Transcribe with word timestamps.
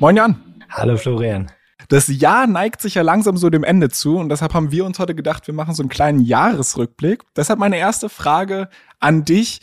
Moin 0.00 0.16
Jan. 0.16 0.36
Hallo 0.70 0.96
Florian. 0.96 1.50
Das 1.88 2.08
Jahr 2.08 2.46
neigt 2.46 2.80
sich 2.80 2.94
ja 2.94 3.02
langsam 3.02 3.36
so 3.36 3.48
dem 3.48 3.62
Ende 3.62 3.90
zu 3.90 4.18
und 4.18 4.28
deshalb 4.28 4.52
haben 4.52 4.72
wir 4.72 4.84
uns 4.84 4.98
heute 4.98 5.14
gedacht, 5.14 5.46
wir 5.46 5.54
machen 5.54 5.74
so 5.74 5.82
einen 5.82 5.88
kleinen 5.88 6.20
Jahresrückblick. 6.20 7.22
Deshalb 7.36 7.60
meine 7.60 7.76
erste 7.76 8.08
Frage 8.08 8.68
an 8.98 9.24
dich. 9.24 9.60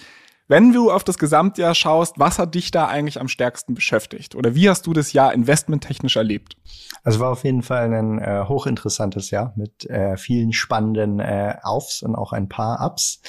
Wenn 0.47 0.73
du 0.73 0.91
auf 0.91 1.03
das 1.03 1.17
Gesamtjahr 1.17 1.75
schaust, 1.75 2.17
was 2.17 2.39
hat 2.39 2.55
dich 2.55 2.71
da 2.71 2.87
eigentlich 2.87 3.19
am 3.19 3.27
stärksten 3.27 3.73
beschäftigt? 3.73 4.35
Oder 4.35 4.55
wie 4.55 4.69
hast 4.69 4.85
du 4.87 4.93
das 4.93 5.13
Jahr 5.13 5.33
investmenttechnisch 5.33 6.15
erlebt? 6.15 6.55
Also 7.03 7.19
war 7.19 7.31
auf 7.31 7.43
jeden 7.43 7.63
Fall 7.63 7.93
ein 7.93 8.19
äh, 8.19 8.45
hochinteressantes 8.47 9.31
Jahr 9.31 9.53
mit 9.55 9.89
äh, 9.89 10.17
vielen 10.17 10.53
spannenden 10.53 11.19
äh, 11.19 11.55
Aufs 11.63 12.03
und 12.03 12.15
auch 12.15 12.33
ein 12.33 12.49
paar 12.49 12.85
Ups. 12.85 13.21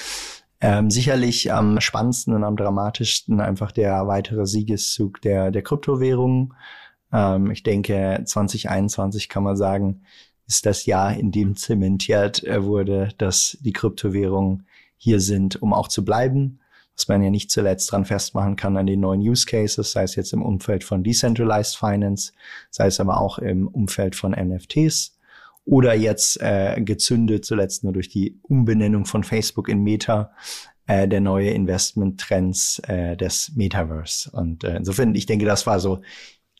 Ähm, 0.59 0.89
sicherlich 0.89 1.51
am 1.51 1.81
spannendsten 1.81 2.33
und 2.33 2.43
am 2.43 2.55
dramatischsten 2.55 3.41
einfach 3.41 3.71
der 3.73 4.07
weitere 4.07 4.45
Siegeszug 4.45 5.21
der, 5.21 5.51
der 5.51 5.61
Kryptowährungen. 5.61 6.53
Ähm, 7.13 7.51
ich 7.51 7.63
denke, 7.63 8.21
2021 8.25 9.29
kann 9.29 9.43
man 9.43 9.55
sagen, 9.55 10.01
ist 10.47 10.65
das 10.65 10.85
Jahr, 10.85 11.15
in 11.15 11.31
dem 11.31 11.55
zementiert 11.55 12.43
äh, 12.43 12.63
wurde, 12.63 13.09
dass 13.17 13.57
die 13.61 13.71
Kryptowährungen 13.71 14.65
hier 14.97 15.19
sind, 15.19 15.61
um 15.61 15.73
auch 15.73 15.87
zu 15.87 16.03
bleiben. 16.03 16.59
Was 16.95 17.07
man 17.07 17.23
ja 17.23 17.29
nicht 17.29 17.49
zuletzt 17.49 17.91
dran 17.91 18.05
festmachen 18.05 18.55
kann 18.55 18.77
an 18.77 18.85
den 18.85 18.99
neuen 18.99 19.21
Use 19.21 19.45
Cases, 19.45 19.91
sei 19.91 20.03
es 20.03 20.15
jetzt 20.15 20.33
im 20.33 20.43
Umfeld 20.43 20.83
von 20.83 21.03
Decentralized 21.03 21.75
Finance, 21.75 22.33
sei 22.69 22.87
es 22.87 22.99
aber 22.99 23.19
auch 23.19 23.39
im 23.39 23.67
Umfeld 23.67 24.15
von 24.15 24.31
NFTs 24.31 25.17
oder 25.65 25.95
jetzt 25.95 26.39
äh, 26.41 26.79
gezündet 26.81 27.45
zuletzt 27.45 27.83
nur 27.83 27.93
durch 27.93 28.09
die 28.09 28.39
Umbenennung 28.43 29.05
von 29.05 29.23
Facebook 29.23 29.69
in 29.69 29.79
Meta 29.79 30.31
äh, 30.85 31.07
der 31.07 31.21
neue 31.21 31.49
Investment-Trends 31.51 32.79
äh, 32.87 33.15
des 33.17 33.53
Metaverse. 33.55 34.29
Und 34.31 34.63
äh, 34.63 34.77
insofern, 34.77 35.15
ich 35.15 35.25
denke, 35.25 35.45
das 35.45 35.65
war 35.65 35.79
so 35.79 36.01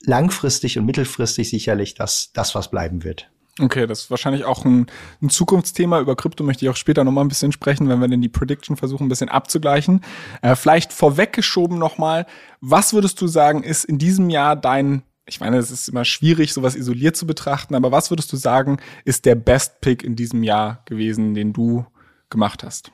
langfristig 0.06 0.78
und 0.78 0.86
mittelfristig 0.86 1.50
sicherlich 1.50 1.96
das, 1.96 2.32
das 2.34 2.56
was 2.56 2.70
bleiben 2.70 3.04
wird. 3.04 3.30
Okay, 3.60 3.86
das 3.86 4.02
ist 4.02 4.10
wahrscheinlich 4.10 4.46
auch 4.46 4.66
ein, 4.66 4.88
ein 5.22 5.30
Zukunftsthema. 5.30 6.00
Über 6.00 6.16
Krypto 6.16 6.44
möchte 6.44 6.66
ich 6.66 6.70
auch 6.70 6.76
später 6.76 7.04
nochmal 7.04 7.24
ein 7.24 7.28
bisschen 7.28 7.52
sprechen, 7.52 7.88
wenn 7.88 8.00
wir 8.00 8.08
denn 8.08 8.22
die 8.22 8.30
Prediction 8.30 8.78
versuchen, 8.78 9.06
ein 9.06 9.10
bisschen 9.10 9.30
abzugleichen. 9.30 10.02
Äh, 10.42 10.56
vielleicht 10.56 10.92
vorweggeschoben 10.92 11.78
nochmal, 11.78 12.26
was 12.62 12.94
würdest 12.94 13.22
du 13.22 13.28
sagen, 13.28 13.62
ist 13.62 13.84
in 13.84 14.00
diesem 14.00 14.32
Jahr 14.32 14.56
dein, 14.56 15.04
ich 15.28 15.40
meine, 15.40 15.58
es 15.58 15.70
ist 15.70 15.88
immer 15.88 16.04
schwierig, 16.04 16.52
sowas 16.52 16.76
isoliert 16.76 17.16
zu 17.16 17.28
betrachten, 17.28 17.76
aber 17.76 17.92
was 17.92 18.10
würdest 18.10 18.34
du 18.34 18.38
sagen, 18.38 18.80
ist 19.06 19.26
der 19.26 19.36
Best 19.36 19.82
Pick 19.82 20.04
in 20.04 20.16
diesem 20.16 20.42
Jahr 20.42 20.82
gewesen, 20.86 21.36
den 21.36 21.54
du 21.54 21.86
gemacht 22.32 22.64
hast? 22.64 22.92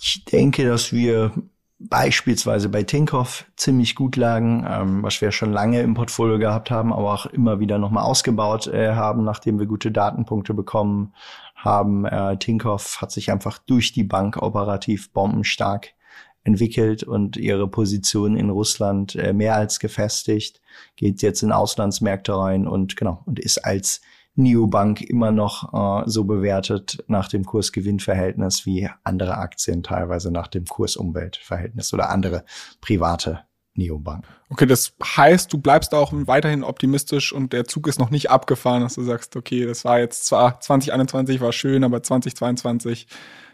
Ich 0.00 0.24
denke, 0.24 0.68
dass 0.68 0.92
wir 0.92 1.32
beispielsweise 1.78 2.68
bei 2.68 2.82
Tinkoff 2.82 3.44
ziemlich 3.56 3.94
gut 3.94 4.16
lagen, 4.16 4.66
ähm, 4.68 5.02
was 5.02 5.20
wir 5.20 5.30
schon 5.30 5.52
lange 5.52 5.80
im 5.80 5.94
Portfolio 5.94 6.38
gehabt 6.38 6.70
haben, 6.70 6.92
aber 6.92 7.14
auch 7.14 7.26
immer 7.26 7.60
wieder 7.60 7.78
nochmal 7.78 8.04
ausgebaut 8.04 8.66
äh, 8.66 8.94
haben, 8.94 9.24
nachdem 9.24 9.58
wir 9.58 9.66
gute 9.66 9.92
Datenpunkte 9.92 10.54
bekommen 10.54 11.12
haben. 11.54 12.04
Äh, 12.04 12.36
Tinkoff 12.38 13.00
hat 13.00 13.12
sich 13.12 13.30
einfach 13.30 13.58
durch 13.58 13.92
die 13.92 14.04
Bank 14.04 14.42
operativ 14.42 15.12
bombenstark 15.12 15.94
entwickelt 16.42 17.04
und 17.04 17.36
ihre 17.36 17.68
Position 17.68 18.36
in 18.36 18.50
Russland 18.50 19.14
äh, 19.14 19.32
mehr 19.32 19.54
als 19.54 19.78
gefestigt, 19.78 20.60
geht 20.96 21.22
jetzt 21.22 21.42
in 21.42 21.52
Auslandsmärkte 21.52 22.36
rein 22.36 22.66
und 22.66 22.96
genau 22.96 23.22
und 23.26 23.38
ist 23.38 23.58
als 23.58 24.00
Neobank 24.38 25.02
immer 25.02 25.32
noch 25.32 26.04
äh, 26.04 26.08
so 26.08 26.24
bewertet 26.24 27.04
nach 27.08 27.28
dem 27.28 27.44
Kurs-Gewinn-Verhältnis 27.44 28.64
wie 28.64 28.88
andere 29.04 29.36
Aktien 29.36 29.82
teilweise 29.82 30.30
nach 30.30 30.46
dem 30.46 30.64
Kurs-Umwelt-Verhältnis 30.64 31.92
oder 31.92 32.10
andere 32.10 32.44
private 32.80 33.40
Neobank. 33.74 34.24
Okay, 34.48 34.66
das 34.66 34.92
heißt, 35.02 35.52
du 35.52 35.58
bleibst 35.58 35.94
auch 35.94 36.12
weiterhin 36.12 36.64
optimistisch 36.64 37.32
und 37.32 37.52
der 37.52 37.66
Zug 37.66 37.88
ist 37.88 37.98
noch 37.98 38.10
nicht 38.10 38.30
abgefahren, 38.30 38.82
dass 38.82 38.94
du 38.94 39.02
sagst, 39.02 39.36
okay, 39.36 39.66
das 39.66 39.84
war 39.84 39.98
jetzt 39.98 40.26
zwar 40.26 40.60
2021 40.60 41.40
war 41.40 41.52
schön, 41.52 41.84
aber 41.84 42.02
2022 42.02 43.06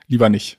lieber 0.07 0.29
nicht. 0.29 0.59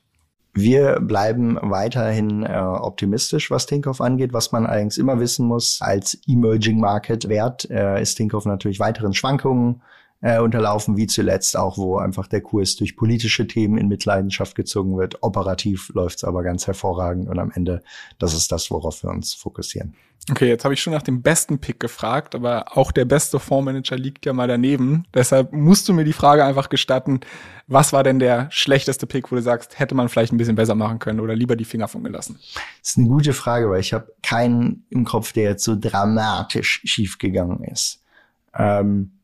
Wir 0.58 1.02
bleiben 1.02 1.60
weiterhin 1.62 2.44
äh, 2.44 2.58
optimistisch, 2.58 3.52
was 3.52 3.66
Tinkoff 3.66 4.00
angeht. 4.00 4.32
Was 4.32 4.54
man 4.54 4.66
allerdings 4.66 4.98
immer 4.98 5.20
wissen 5.20 5.46
muss, 5.46 5.80
als 5.82 6.18
Emerging 6.28 6.80
Market 6.80 7.28
Wert 7.28 7.70
äh, 7.70 8.02
ist 8.02 8.16
Tinkoff 8.16 8.46
natürlich 8.46 8.80
weiteren 8.80 9.14
Schwankungen 9.14 9.82
äh, 10.22 10.40
unterlaufen, 10.40 10.98
wie 10.98 11.08
zuletzt 11.08 11.58
auch, 11.58 11.78
wo 11.78 11.98
einfach 11.98 12.28
der 12.28 12.42
Kurs 12.42 12.76
durch 12.76 12.96
politische 12.96 13.48
Themen 13.48 13.78
in 13.78 13.88
Mitleidenschaft 13.88 14.56
gezogen 14.56 14.98
wird. 14.98 15.22
Operativ 15.22 15.90
läuft's 15.94 16.24
aber 16.24 16.44
ganz 16.44 16.68
hervorragend 16.68 17.30
und 17.30 17.40
am 17.40 17.52
Ende, 17.52 17.84
das 18.18 18.34
ist 18.34 18.52
das, 18.52 18.72
worauf 18.72 19.04
wir 19.04 19.10
uns 19.10 19.34
fokussieren. 19.34 19.96
Okay, 20.32 20.48
jetzt 20.48 20.66
habe 20.66 20.74
ich 20.74 20.82
schon 20.82 20.94
nach 20.94 21.04
dem 21.04 21.22
besten 21.22 21.60
Pick 21.60 21.80
gefragt, 21.80 22.34
aber 22.34 22.76
auch 22.76 22.92
der 22.92 23.06
beste 23.06 23.40
Fondsmanager 23.40 23.96
liegt 23.96 24.26
ja 24.26 24.34
mal 24.34 24.48
daneben. 24.48 25.06
Deshalb 25.14 25.54
musst 25.54 25.88
du 25.88 25.94
mir 25.94 26.04
die 26.04 26.14
Frage 26.14 26.44
einfach 26.44 26.70
gestatten, 26.70 27.20
was 27.68 27.94
war 27.94 28.04
denn 28.04 28.18
der 28.18 28.48
schlechteste 28.50 29.06
Pick, 29.06 29.32
wo 29.32 29.36
du 29.36 29.44
sagst, 29.44 29.78
hätte 29.78 29.94
man 29.94 30.10
vielleicht 30.10 30.34
ein 30.34 30.38
bisschen 30.38 30.56
besser 30.56 30.74
machen 30.74 30.98
können 30.98 31.20
oder 31.20 31.36
lieber 31.36 31.56
die 31.56 31.66
Finger 31.66 31.88
von 31.88 32.04
gelassen? 32.04 32.40
Das 32.82 32.92
ist 32.92 32.98
eine 32.98 33.08
gute 33.08 33.34
Frage, 33.34 33.70
weil 33.70 33.82
ich 33.82 33.94
habe 33.94 34.12
keinen 34.24 34.86
im 34.90 35.06
Kopf, 35.06 35.32
der 35.32 35.44
jetzt 35.44 35.64
so 35.64 35.76
dramatisch 35.80 36.82
schiefgegangen 36.86 37.64
ist. 37.64 38.02
Ähm, 38.58 39.15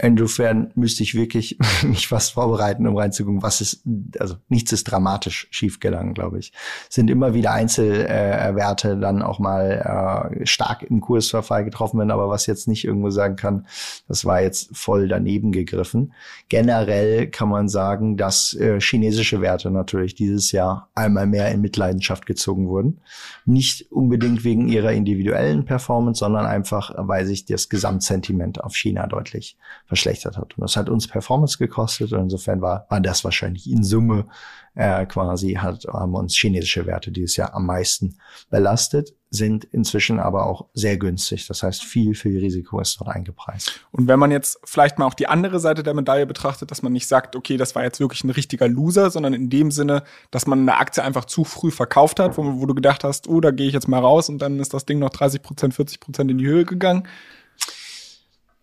Insofern 0.00 0.70
müsste 0.76 1.02
ich 1.02 1.14
wirklich 1.16 1.58
mich 1.82 2.10
was 2.12 2.30
vorbereiten, 2.30 2.86
um 2.86 2.96
reinzugucken, 2.96 3.42
was 3.42 3.60
ist, 3.60 3.82
also 4.18 4.36
nichts 4.48 4.70
ist 4.72 4.84
dramatisch 4.84 5.48
schiefgegangen, 5.50 6.14
glaube 6.14 6.38
ich. 6.38 6.52
Sind 6.88 7.10
immer 7.10 7.34
wieder 7.34 7.52
Einzelwerte 7.52 8.92
äh, 8.92 9.00
dann 9.00 9.22
auch 9.22 9.40
mal 9.40 10.30
äh, 10.40 10.46
stark 10.46 10.84
im 10.84 11.00
Kursverfall 11.00 11.64
getroffen 11.64 11.98
werden, 11.98 12.12
aber 12.12 12.28
was 12.28 12.46
jetzt 12.46 12.68
nicht 12.68 12.84
irgendwo 12.84 13.10
sagen 13.10 13.34
kann, 13.34 13.66
das 14.06 14.24
war 14.24 14.40
jetzt 14.40 14.76
voll 14.76 15.08
daneben 15.08 15.50
gegriffen. 15.50 16.12
Generell 16.48 17.26
kann 17.26 17.48
man 17.48 17.68
sagen, 17.68 18.16
dass 18.16 18.54
äh, 18.54 18.80
chinesische 18.80 19.40
Werte 19.40 19.70
natürlich 19.72 20.14
dieses 20.14 20.52
Jahr 20.52 20.90
einmal 20.94 21.26
mehr 21.26 21.50
in 21.50 21.60
Mitleidenschaft 21.60 22.24
gezogen 22.24 22.68
wurden. 22.68 23.00
Nicht 23.46 23.90
unbedingt 23.90 24.44
wegen 24.44 24.68
ihrer 24.68 24.92
individuellen 24.92 25.64
Performance, 25.64 26.20
sondern 26.20 26.46
einfach, 26.46 26.92
weil 26.96 27.26
sich 27.26 27.46
das 27.46 27.68
Gesamtsentiment 27.68 28.62
auf 28.62 28.76
China 28.76 29.08
deutlich 29.08 29.56
verschlechtert 29.88 30.36
hat. 30.36 30.56
Und 30.56 30.62
das 30.62 30.76
hat 30.76 30.90
uns 30.90 31.08
Performance 31.08 31.56
gekostet 31.56 32.12
und 32.12 32.20
insofern 32.20 32.60
war, 32.60 32.86
war 32.90 33.00
das 33.00 33.24
wahrscheinlich 33.24 33.68
in 33.68 33.82
Summe 33.82 34.26
äh, 34.74 35.06
quasi, 35.06 35.54
hat, 35.54 35.86
haben 35.90 36.14
uns 36.14 36.36
chinesische 36.36 36.86
Werte 36.86 37.10
dieses 37.10 37.36
Jahr 37.36 37.54
am 37.54 37.64
meisten 37.64 38.16
belastet, 38.50 39.14
sind 39.30 39.64
inzwischen 39.64 40.20
aber 40.20 40.46
auch 40.46 40.66
sehr 40.74 40.98
günstig. 40.98 41.46
Das 41.48 41.62
heißt, 41.62 41.82
viel, 41.82 42.14
viel 42.14 42.38
Risiko 42.38 42.80
ist 42.80 43.00
dort 43.00 43.10
eingepreist. 43.10 43.80
Und 43.90 44.08
wenn 44.08 44.18
man 44.18 44.30
jetzt 44.30 44.60
vielleicht 44.64 44.98
mal 44.98 45.06
auch 45.06 45.14
die 45.14 45.26
andere 45.26 45.58
Seite 45.58 45.82
der 45.82 45.94
Medaille 45.94 46.26
betrachtet, 46.26 46.70
dass 46.70 46.82
man 46.82 46.92
nicht 46.92 47.08
sagt, 47.08 47.34
okay, 47.34 47.56
das 47.56 47.74
war 47.74 47.82
jetzt 47.82 47.98
wirklich 47.98 48.24
ein 48.24 48.30
richtiger 48.30 48.68
Loser, 48.68 49.10
sondern 49.10 49.32
in 49.32 49.48
dem 49.48 49.70
Sinne, 49.70 50.02
dass 50.30 50.46
man 50.46 50.60
eine 50.60 50.76
Aktie 50.76 51.02
einfach 51.02 51.24
zu 51.24 51.44
früh 51.44 51.70
verkauft 51.70 52.20
hat, 52.20 52.36
wo, 52.36 52.60
wo 52.60 52.66
du 52.66 52.74
gedacht 52.74 53.04
hast, 53.04 53.26
oh, 53.26 53.40
da 53.40 53.50
gehe 53.50 53.68
ich 53.68 53.74
jetzt 53.74 53.88
mal 53.88 54.00
raus 54.00 54.28
und 54.28 54.38
dann 54.38 54.60
ist 54.60 54.74
das 54.74 54.84
Ding 54.84 54.98
noch 54.98 55.10
30 55.10 55.42
Prozent, 55.42 55.74
40 55.74 55.98
Prozent 55.98 56.30
in 56.30 56.38
die 56.38 56.46
Höhe 56.46 56.66
gegangen. 56.66 57.08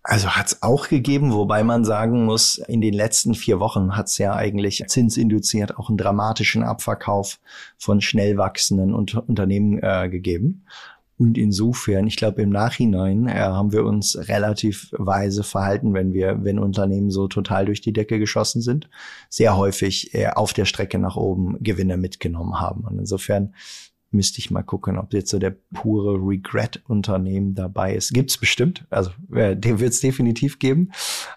Also 0.08 0.30
hat 0.30 0.46
es 0.46 0.62
auch 0.62 0.88
gegeben, 0.88 1.34
wobei 1.34 1.64
man 1.64 1.84
sagen 1.84 2.26
muss, 2.26 2.60
in 2.60 2.80
den 2.80 2.94
letzten 2.94 3.34
vier 3.34 3.60
Wochen 3.60 3.98
hat 3.98 4.06
es 4.06 4.20
ja 4.20 4.36
eigentlich 4.36 4.84
zinsinduziert 4.88 5.78
auch 5.78 5.90
einen 5.90 5.98
dramatischen 5.98 6.62
Abverkauf 6.62 7.40
von 7.80 8.02
schnell 8.02 8.38
wachsenden 8.38 8.94
Unter 8.94 9.28
Unternehmen 9.28 9.80
äh, 9.82 10.08
gegeben. 10.08 10.66
Und 11.18 11.40
insofern, 11.40 12.06
ich 12.06 12.18
glaube, 12.18 12.44
im 12.44 12.52
Nachhinein 12.52 13.28
äh, 13.28 13.40
haben 13.40 13.72
wir 13.72 13.84
uns 13.84 14.16
relativ 14.28 14.92
weise 14.92 15.44
verhalten, 15.44 15.96
wenn 15.96 16.14
wir, 16.14 16.44
wenn 16.44 16.60
Unternehmen 16.60 17.10
so 17.10 17.28
total 17.28 17.66
durch 17.66 17.82
die 17.82 17.94
Decke 17.94 18.20
geschossen 18.20 18.62
sind, 18.62 18.88
sehr 19.30 19.58
häufig 19.58 20.14
äh, 20.14 20.28
auf 20.28 20.54
der 20.54 20.66
Strecke 20.66 21.00
nach 21.00 21.16
oben 21.16 21.58
Gewinne 21.64 21.98
mitgenommen 21.98 22.60
haben. 22.60 22.82
Und 22.82 23.00
insofern 23.00 23.56
müsste 24.16 24.40
ich 24.40 24.50
mal 24.50 24.64
gucken, 24.64 24.98
ob 24.98 25.14
jetzt 25.14 25.30
so 25.30 25.40
der 25.40 25.56
pure 25.74 26.16
Regret-Unternehmen 26.16 27.54
dabei 27.54 27.96
ist. 27.96 28.14
Gibt's 28.14 28.38
bestimmt, 28.38 28.86
also 28.90 29.12
äh, 29.34 29.56
den 29.56 29.80
wird's 29.80 30.00
definitiv 30.00 30.60
geben. 30.60 30.92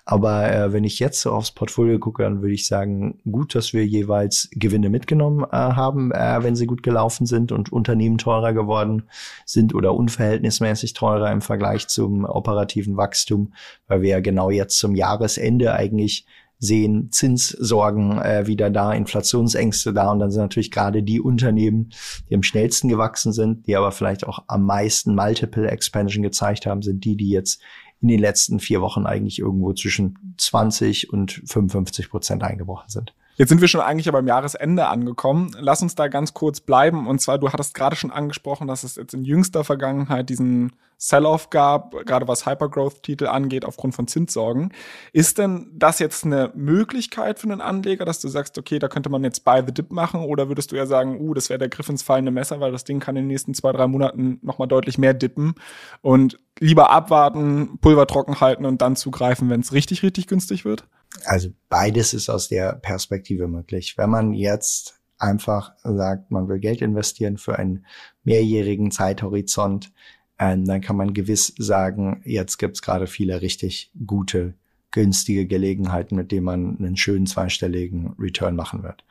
Aber 0.04 0.50
äh, 0.50 0.72
wenn 0.72 0.84
ich 0.84 0.98
jetzt 0.98 1.20
so 1.20 1.32
aufs 1.32 1.50
Portfolio 1.50 1.98
gucke, 1.98 2.22
dann 2.22 2.40
würde 2.40 2.54
ich 2.54 2.66
sagen, 2.66 3.18
gut, 3.30 3.54
dass 3.54 3.72
wir 3.72 3.86
jeweils 3.86 4.48
Gewinne 4.52 4.88
mitgenommen 4.88 5.44
äh, 5.44 5.56
haben, 5.56 6.12
äh, 6.12 6.42
wenn 6.42 6.56
sie 6.56 6.66
gut 6.66 6.82
gelaufen 6.82 7.26
sind 7.26 7.52
und 7.52 7.72
Unternehmen 7.72 8.18
teurer 8.18 8.52
geworden 8.52 9.04
sind 9.44 9.74
oder 9.74 9.94
unverhältnismäßig 9.94 10.94
teurer 10.94 11.30
im 11.30 11.42
Vergleich 11.42 11.88
zum 11.88 12.24
operativen 12.24 12.96
Wachstum, 12.96 13.52
weil 13.86 14.02
wir 14.02 14.10
ja 14.10 14.20
genau 14.20 14.50
jetzt 14.50 14.78
zum 14.78 14.94
Jahresende 14.94 15.74
eigentlich 15.74 16.26
sehen 16.58 17.10
Zinssorgen 17.12 18.18
äh, 18.18 18.46
wieder 18.46 18.70
da, 18.70 18.92
Inflationsängste 18.92 19.92
da 19.92 20.10
und 20.10 20.18
dann 20.18 20.30
sind 20.30 20.42
natürlich 20.42 20.70
gerade 20.70 21.02
die 21.02 21.20
Unternehmen, 21.20 21.90
die 22.28 22.34
am 22.34 22.42
schnellsten 22.42 22.88
gewachsen 22.88 23.32
sind, 23.32 23.66
die 23.66 23.76
aber 23.76 23.92
vielleicht 23.92 24.26
auch 24.26 24.44
am 24.48 24.64
meisten 24.64 25.14
Multiple 25.14 25.68
Expansion 25.68 26.22
gezeigt 26.22 26.66
haben, 26.66 26.82
sind 26.82 27.04
die, 27.04 27.16
die 27.16 27.30
jetzt 27.30 27.60
in 28.00 28.08
den 28.08 28.20
letzten 28.20 28.60
vier 28.60 28.80
Wochen 28.80 29.06
eigentlich 29.06 29.38
irgendwo 29.38 29.72
zwischen 29.72 30.34
20 30.36 31.12
und 31.12 31.42
55 31.46 32.10
Prozent 32.10 32.42
eingebrochen 32.42 32.88
sind. 32.88 33.14
Jetzt 33.38 33.50
sind 33.50 33.60
wir 33.60 33.68
schon 33.68 33.80
eigentlich 33.80 34.08
aber 34.08 34.18
im 34.18 34.26
Jahresende 34.26 34.88
angekommen. 34.88 35.52
Lass 35.60 35.80
uns 35.80 35.94
da 35.94 36.08
ganz 36.08 36.34
kurz 36.34 36.60
bleiben. 36.60 37.06
Und 37.06 37.20
zwar, 37.20 37.38
du 37.38 37.52
hattest 37.52 37.72
gerade 37.72 37.94
schon 37.94 38.10
angesprochen, 38.10 38.66
dass 38.66 38.82
es 38.82 38.96
jetzt 38.96 39.14
in 39.14 39.24
jüngster 39.24 39.62
Vergangenheit 39.62 40.28
diesen 40.28 40.72
Sell-off 40.96 41.48
gab, 41.48 41.92
gerade 42.04 42.26
was 42.26 42.46
Hypergrowth-Titel 42.46 43.28
angeht, 43.28 43.64
aufgrund 43.64 43.94
von 43.94 44.08
Zinssorgen. 44.08 44.72
Ist 45.12 45.38
denn 45.38 45.70
das 45.72 46.00
jetzt 46.00 46.24
eine 46.24 46.50
Möglichkeit 46.56 47.38
für 47.38 47.48
einen 47.48 47.60
Anleger, 47.60 48.04
dass 48.04 48.18
du 48.18 48.26
sagst, 48.26 48.58
okay, 48.58 48.80
da 48.80 48.88
könnte 48.88 49.08
man 49.08 49.22
jetzt 49.22 49.44
Buy 49.44 49.62
the 49.64 49.72
Dip 49.72 49.92
machen? 49.92 50.24
Oder 50.24 50.48
würdest 50.48 50.72
du 50.72 50.76
ja 50.76 50.86
sagen, 50.86 51.20
uh, 51.20 51.32
das 51.32 51.48
wäre 51.48 51.60
der 51.60 51.68
Griff 51.68 51.88
ins 51.88 52.02
fallende 52.02 52.32
Messer, 52.32 52.58
weil 52.58 52.72
das 52.72 52.82
Ding 52.82 52.98
kann 52.98 53.14
in 53.14 53.22
den 53.22 53.28
nächsten 53.28 53.54
zwei, 53.54 53.70
drei 53.70 53.86
Monaten 53.86 54.40
nochmal 54.42 54.66
deutlich 54.66 54.98
mehr 54.98 55.14
dippen 55.14 55.54
und 56.02 56.40
lieber 56.58 56.90
abwarten, 56.90 57.78
Pulver 57.80 58.08
trocken 58.08 58.40
halten 58.40 58.66
und 58.66 58.82
dann 58.82 58.96
zugreifen, 58.96 59.48
wenn 59.48 59.60
es 59.60 59.72
richtig, 59.72 60.02
richtig 60.02 60.26
günstig 60.26 60.64
wird? 60.64 60.88
Also 61.24 61.50
beides 61.68 62.14
ist 62.14 62.28
aus 62.28 62.48
der 62.48 62.74
Perspektive 62.74 63.48
möglich. 63.48 63.96
Wenn 63.96 64.10
man 64.10 64.34
jetzt 64.34 65.00
einfach 65.18 65.72
sagt, 65.82 66.30
man 66.30 66.48
will 66.48 66.58
Geld 66.58 66.80
investieren 66.80 67.38
für 67.38 67.58
einen 67.58 67.86
mehrjährigen 68.24 68.90
Zeithorizont, 68.90 69.92
äh, 70.38 70.56
dann 70.56 70.80
kann 70.80 70.96
man 70.96 71.14
gewiss 71.14 71.54
sagen, 71.58 72.22
jetzt 72.24 72.58
gibt's 72.58 72.82
gerade 72.82 73.06
viele 73.06 73.42
richtig 73.42 73.90
gute, 74.06 74.54
günstige 74.90 75.46
Gelegenheiten, 75.46 76.16
mit 76.16 76.32
denen 76.32 76.44
man 76.44 76.78
einen 76.78 76.96
schönen 76.96 77.26
zweistelligen 77.26 78.14
Return 78.18 78.56
machen 78.56 78.82
wird. 78.82 79.04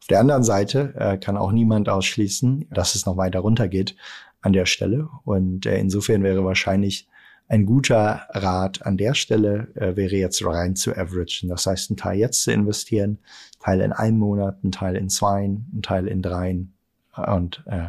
Auf 0.00 0.06
der 0.08 0.20
anderen 0.20 0.44
Seite 0.44 0.94
äh, 0.96 1.16
kann 1.16 1.36
auch 1.36 1.50
niemand 1.50 1.88
ausschließen, 1.88 2.66
dass 2.70 2.94
es 2.94 3.06
noch 3.06 3.16
weiter 3.16 3.40
runtergeht 3.40 3.96
an 4.42 4.52
der 4.52 4.66
Stelle. 4.66 5.08
Und 5.24 5.64
äh, 5.66 5.78
insofern 5.78 6.22
wäre 6.22 6.44
wahrscheinlich 6.44 7.08
ein 7.48 7.66
guter 7.66 8.26
Rat 8.30 8.84
an 8.86 8.96
der 8.96 9.14
Stelle 9.14 9.68
äh, 9.74 9.96
wäre 9.96 10.16
jetzt 10.16 10.44
rein 10.44 10.76
zu 10.76 10.92
averagen. 10.92 11.48
Das 11.48 11.66
heißt, 11.66 11.90
einen 11.90 11.96
Teil 11.96 12.18
jetzt 12.18 12.42
zu 12.42 12.52
investieren, 12.52 13.18
Teil 13.60 13.80
in 13.80 13.92
einem 13.92 14.18
Monat, 14.18 14.58
einen 14.62 14.72
Teil 14.72 14.96
in 14.96 15.08
zwei, 15.08 15.44
einen 15.44 15.82
Teil 15.82 16.08
in 16.08 16.22
dreien 16.22 16.74
und 17.16 17.62
äh, 17.66 17.88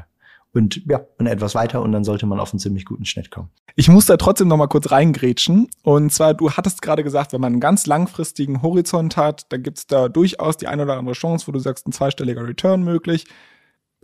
und 0.55 0.81
ja, 0.89 1.01
und 1.17 1.27
etwas 1.27 1.53
weiter 1.53 1.81
und 1.81 1.91
dann 1.91 2.05
sollte 2.05 2.25
man 2.25 2.39
auf 2.39 2.53
einen 2.53 2.61
ziemlich 2.61 2.85
guten 2.85 3.03
Schnitt 3.03 3.29
kommen. 3.29 3.49
Ich 3.75 3.89
muss 3.89 4.05
da 4.05 4.15
trotzdem 4.15 4.47
noch 4.47 4.55
mal 4.55 4.67
kurz 4.67 4.89
reingrätschen. 4.89 5.67
Und 5.83 6.13
zwar, 6.13 6.33
du 6.33 6.49
hattest 6.49 6.81
gerade 6.81 7.03
gesagt, 7.03 7.33
wenn 7.33 7.41
man 7.41 7.53
einen 7.53 7.59
ganz 7.59 7.85
langfristigen 7.87 8.61
Horizont 8.61 9.17
hat, 9.17 9.51
dann 9.51 9.63
gibt's 9.63 9.85
da 9.85 10.07
durchaus 10.07 10.55
die 10.55 10.67
eine 10.67 10.83
oder 10.83 10.97
andere 10.97 11.13
Chance, 11.13 11.47
wo 11.47 11.51
du 11.51 11.59
sagst, 11.59 11.85
ein 11.85 11.91
zweistelliger 11.91 12.47
Return 12.47 12.83
möglich 12.83 13.25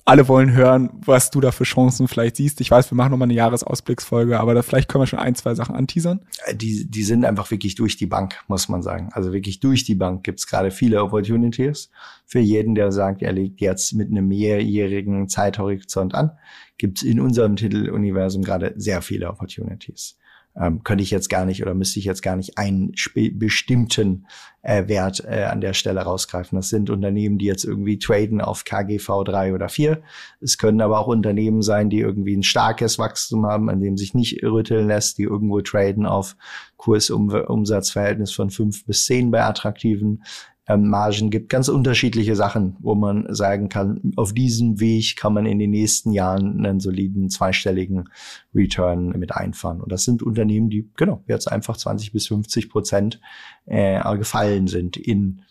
alle 0.05 0.27
wollen 0.27 0.53
hören, 0.53 0.89
was 1.05 1.31
du 1.31 1.41
da 1.41 1.51
für 1.51 1.63
Chancen 1.63 2.07
vielleicht 2.07 2.35
siehst. 2.35 2.59
Ich 2.61 2.71
weiß, 2.71 2.91
wir 2.91 2.95
machen 2.95 3.11
nochmal 3.11 3.27
eine 3.27 3.33
Jahresausblicksfolge, 3.33 4.39
aber 4.39 4.53
da 4.53 4.61
vielleicht 4.61 4.89
können 4.89 5.03
wir 5.03 5.07
schon 5.07 5.19
ein, 5.19 5.35
zwei 5.35 5.55
Sachen 5.55 5.75
anteasern. 5.75 6.21
Äh, 6.45 6.55
die, 6.55 6.89
die 6.89 7.03
sind 7.03 7.25
einfach 7.25 7.51
wirklich 7.51 7.75
durch 7.75 7.97
die 7.97 8.07
Bank, 8.07 8.39
muss 8.47 8.69
man 8.69 8.81
sagen. 8.81 9.09
Also 9.13 9.33
wirklich 9.33 9.59
durch 9.59 9.83
die 9.83 9.95
Bank 9.95 10.23
gibt's 10.23 10.47
gerade 10.47 10.71
viele 10.71 11.03
Opportunities. 11.03 11.89
Für 12.25 12.39
jeden, 12.39 12.75
der 12.75 12.91
sagt, 12.91 13.21
er 13.21 13.33
legt 13.33 13.61
jetzt 13.61 13.93
mit 13.93 14.09
einem 14.09 14.27
mehrjährigen 14.27 15.29
Zeithorizont 15.29 16.15
an, 16.15 16.31
gibt's 16.77 17.03
in 17.03 17.19
unserem 17.19 17.55
Titeluniversum 17.55 18.43
gerade 18.43 18.73
sehr 18.77 19.01
viele 19.01 19.29
Opportunities 19.29 20.17
ähm, 20.55 20.83
könnte 20.83 21.03
ich 21.03 21.11
jetzt 21.11 21.29
gar 21.29 21.45
nicht 21.45 21.61
oder 21.61 21.73
müsste 21.73 21.99
ich 21.99 22.05
jetzt 22.05 22.21
gar 22.21 22.35
nicht 22.35 22.57
einen 22.57 22.93
bestimmten 23.33 24.25
äh, 24.63 24.87
Wert 24.87 25.23
äh, 25.25 25.43
an 25.43 25.61
der 25.61 25.73
Stelle 25.73 26.01
rausgreifen. 26.01 26.57
Das 26.57 26.69
sind 26.69 26.89
Unternehmen, 26.89 27.37
die 27.37 27.45
jetzt 27.45 27.63
irgendwie 27.63 27.97
traden 27.97 28.41
auf 28.41 28.63
KGV 28.63 29.23
3 29.25 29.53
oder 29.53 29.69
4. 29.69 30.01
Es 30.39 30.57
können 30.57 30.81
aber 30.81 30.99
auch 30.99 31.07
Unternehmen 31.07 31.61
sein, 31.61 31.89
die 31.89 31.99
irgendwie 31.99 32.35
ein 32.35 32.43
starkes 32.43 32.99
Wachstum 32.99 33.45
haben, 33.45 33.69
an 33.69 33.81
dem 33.81 33.97
sich 33.97 34.13
nicht 34.13 34.43
rütteln 34.43 34.87
lässt, 34.87 35.17
die 35.17 35.23
irgendwo 35.23 35.61
traden 35.61 36.05
auf 36.05 36.35
Kursumsatzverhältnis 36.77 38.31
von 38.31 38.49
5 38.49 38.85
bis 38.85 39.05
10 39.05 39.31
bei 39.31 39.43
attraktiven 39.43 40.23
ähm, 40.67 40.89
Margen 40.89 41.29
gibt. 41.29 41.49
Ganz 41.49 41.67
unterschiedliche 41.67 42.35
Sachen, 42.35 42.77
wo 42.79 42.95
man 42.95 43.33
sagen 43.33 43.69
kann, 43.69 44.13
auf 44.15 44.33
diesem 44.33 44.79
Weg 44.79 45.15
kann 45.15 45.33
man 45.33 45.45
in 45.45 45.59
den 45.59 45.71
nächsten 45.71 46.11
Jahren 46.11 46.65
einen 46.65 46.79
soliden 46.79 47.29
zweistelligen 47.29 48.09
Return 48.53 49.09
mit 49.17 49.35
einfahren. 49.35 49.81
Und 49.81 49.91
das 49.91 50.05
sind 50.05 50.23
Unternehmen, 50.23 50.69
die 50.69 50.89
genau 50.95 51.23
jetzt 51.27 51.51
einfach 51.51 51.77
20 51.77 52.11
bis 52.11 52.27
50 52.27 52.69
Prozent 52.69 53.19
äh, 53.65 54.01
gefallen 54.17 54.67
sind 54.67 54.97
in 54.97 55.41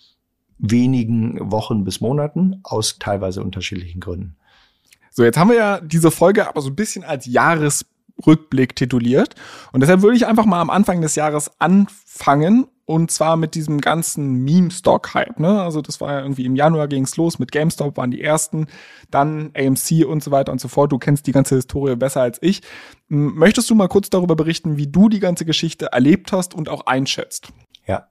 wenigen 0.59 1.51
Wochen 1.51 1.85
bis 1.85 2.01
Monaten 2.01 2.61
aus 2.63 2.99
teilweise 2.99 3.43
unterschiedlichen 3.43 4.01
Gründen. 4.01 4.37
So, 5.11 5.25
jetzt 5.25 5.39
haben 5.39 5.51
wir 5.51 5.57
ja 5.57 5.81
diese 5.81 6.11
Folge 6.11 6.49
aber 6.49 6.61
so 6.61 6.69
ein 6.69 6.77
bisschen 6.77 7.03
als 7.03 7.27
Jahresrückblick 7.27 8.77
tituliert. 8.77 9.35
Und 9.73 9.81
deshalb 9.81 10.03
würde 10.03 10.17
ich 10.17 10.27
einfach 10.27 10.45
mal 10.45 10.61
am 10.61 10.71
Anfang 10.71 11.01
des 11.01 11.17
Jahres 11.17 11.51
anfangen 11.59 12.67
und 12.91 13.13
zwar 13.13 13.37
mit 13.37 13.55
diesem 13.55 13.81
ganzen 13.81 14.43
Meme-Stock-Hype. 14.43 15.39
Ne? 15.39 15.63
Also 15.63 15.81
das 15.81 16.01
war 16.01 16.13
ja 16.13 16.21
irgendwie 16.23 16.45
im 16.45 16.57
Januar 16.57 16.89
ging's 16.89 17.17
los 17.17 17.39
mit 17.39 17.53
GameStop, 17.53 17.97
waren 17.97 18.11
die 18.11 18.21
ersten, 18.21 18.67
dann 19.13 19.53
AMC 19.57 20.05
und 20.05 20.25
so 20.25 20.33
weiter 20.33 20.51
und 20.51 20.61
so 20.61 20.67
fort. 20.67 20.91
Du 20.91 20.99
kennst 20.99 21.29
die 21.29 21.33
ganze 21.33 21.55
Historie 21.55 21.95
besser 21.95 22.23
als 22.23 22.39
ich. 22.43 22.63
Möchtest 23.13 23.69
du 23.69 23.75
mal 23.75 23.89
kurz 23.89 24.09
darüber 24.09 24.37
berichten, 24.37 24.77
wie 24.77 24.87
du 24.87 25.09
die 25.09 25.19
ganze 25.19 25.45
Geschichte 25.45 25.87
erlebt 25.87 26.31
hast 26.31 26.55
und 26.55 26.69
auch 26.69 26.87
einschätzt? 26.87 27.49
Ja, 27.85 28.07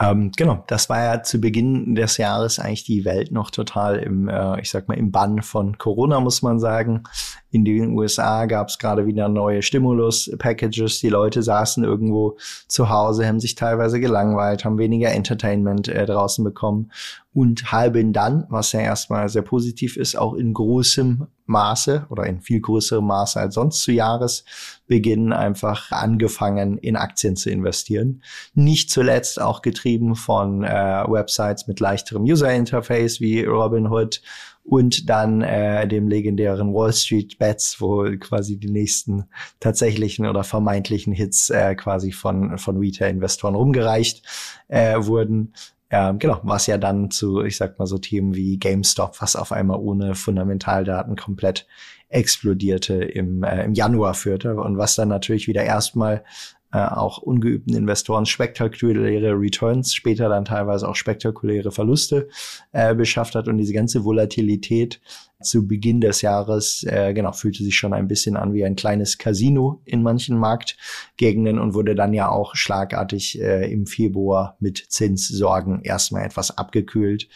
ähm, 0.00 0.30
genau, 0.36 0.62
das 0.68 0.88
war 0.88 1.02
ja 1.02 1.22
zu 1.24 1.40
Beginn 1.40 1.96
des 1.96 2.18
Jahres 2.18 2.60
eigentlich 2.60 2.84
die 2.84 3.04
Welt 3.04 3.32
noch 3.32 3.50
total 3.50 3.96
im, 3.96 4.28
äh, 4.28 4.60
ich 4.60 4.70
sag 4.70 4.86
mal, 4.86 4.96
im 4.96 5.10
Bann 5.10 5.42
von 5.42 5.76
Corona, 5.76 6.20
muss 6.20 6.40
man 6.40 6.60
sagen. 6.60 7.02
In 7.50 7.64
den 7.64 7.98
USA 7.98 8.46
gab 8.46 8.68
es 8.68 8.78
gerade 8.78 9.06
wieder 9.06 9.28
neue 9.28 9.60
Stimulus-Packages. 9.60 11.00
Die 11.00 11.08
Leute 11.08 11.42
saßen 11.42 11.82
irgendwo 11.82 12.36
zu 12.68 12.90
Hause, 12.90 13.26
haben 13.26 13.40
sich 13.40 13.56
teilweise 13.56 13.98
gelangweilt, 13.98 14.64
haben 14.64 14.78
weniger 14.78 15.10
Entertainment 15.10 15.88
äh, 15.88 16.06
draußen 16.06 16.44
bekommen 16.44 16.92
und 17.32 17.72
halben 17.72 18.12
dann, 18.12 18.46
was 18.48 18.72
ja 18.72 18.80
erstmal 18.80 19.28
sehr 19.28 19.42
positiv 19.42 19.96
ist, 19.96 20.16
auch 20.16 20.34
in 20.34 20.54
großem 20.54 21.26
Maße 21.46 22.06
oder 22.10 22.24
in 22.26 22.40
viel 22.40 22.60
größerem 22.60 23.04
Maße 23.04 23.38
als 23.40 23.54
sonst 23.54 23.82
zu 23.82 23.92
Jahresbeginn 23.92 25.32
einfach 25.32 25.90
angefangen, 25.90 26.78
in 26.78 26.96
Aktien 26.96 27.36
zu 27.36 27.50
investieren. 27.50 28.22
Nicht 28.54 28.90
zuletzt 28.90 29.40
auch 29.40 29.62
getrieben 29.62 30.14
von 30.14 30.64
äh, 30.64 30.68
Websites 31.06 31.66
mit 31.66 31.80
leichterem 31.80 32.24
User-Interface 32.24 33.20
wie 33.20 33.44
Robinhood 33.44 34.20
und 34.64 35.08
dann 35.08 35.40
äh, 35.40 35.88
dem 35.88 36.08
legendären 36.08 36.74
Wall 36.74 36.92
Street 36.92 37.38
Bets, 37.38 37.80
wo 37.80 38.04
quasi 38.20 38.58
die 38.58 38.70
nächsten 38.70 39.24
tatsächlichen 39.60 40.26
oder 40.26 40.44
vermeintlichen 40.44 41.14
Hits 41.14 41.48
äh, 41.48 41.74
quasi 41.74 42.12
von, 42.12 42.58
von 42.58 42.76
Retail-Investoren 42.76 43.54
rumgereicht 43.54 44.22
äh, 44.68 44.96
wurden. 44.98 45.54
Ähm, 45.90 46.18
genau, 46.18 46.40
was 46.42 46.66
ja 46.66 46.76
dann 46.76 47.10
zu, 47.10 47.42
ich 47.42 47.56
sag 47.56 47.78
mal 47.78 47.86
so 47.86 47.98
Themen 47.98 48.34
wie 48.34 48.58
GameStop, 48.58 49.20
was 49.20 49.36
auf 49.36 49.52
einmal 49.52 49.78
ohne 49.78 50.14
Fundamentaldaten 50.14 51.16
komplett 51.16 51.66
explodierte 52.08 52.94
im, 52.94 53.42
äh, 53.42 53.64
im 53.64 53.74
Januar 53.74 54.14
führte 54.14 54.56
und 54.56 54.76
was 54.76 54.96
dann 54.96 55.08
natürlich 55.08 55.48
wieder 55.48 55.64
erstmal 55.64 56.24
äh, 56.72 56.78
auch 56.78 57.18
ungeübten 57.18 57.74
Investoren 57.74 58.26
spektakuläre 58.26 59.32
Returns, 59.32 59.94
später 59.94 60.28
dann 60.28 60.44
teilweise 60.44 60.88
auch 60.88 60.96
spektakuläre 60.96 61.70
Verluste 61.70 62.28
äh, 62.72 62.94
beschafft 62.94 63.34
hat 63.34 63.48
und 63.48 63.58
diese 63.58 63.72
ganze 63.72 64.04
Volatilität 64.04 65.00
zu 65.40 65.66
Beginn 65.66 66.00
des 66.00 66.20
Jahres, 66.20 66.84
äh, 66.84 67.14
genau, 67.14 67.32
fühlte 67.32 67.62
sich 67.62 67.76
schon 67.76 67.94
ein 67.94 68.08
bisschen 68.08 68.36
an 68.36 68.52
wie 68.52 68.64
ein 68.64 68.76
kleines 68.76 69.18
Casino 69.18 69.80
in 69.84 70.02
manchen 70.02 70.36
Marktgegenden 70.36 71.58
und 71.58 71.74
wurde 71.74 71.94
dann 71.94 72.12
ja 72.12 72.28
auch 72.28 72.54
schlagartig 72.56 73.40
äh, 73.40 73.70
im 73.72 73.86
Februar 73.86 74.56
mit 74.58 74.84
Zinssorgen 74.88 75.80
erstmal 75.82 76.24
etwas 76.24 76.58
abgekühlt. 76.58 77.28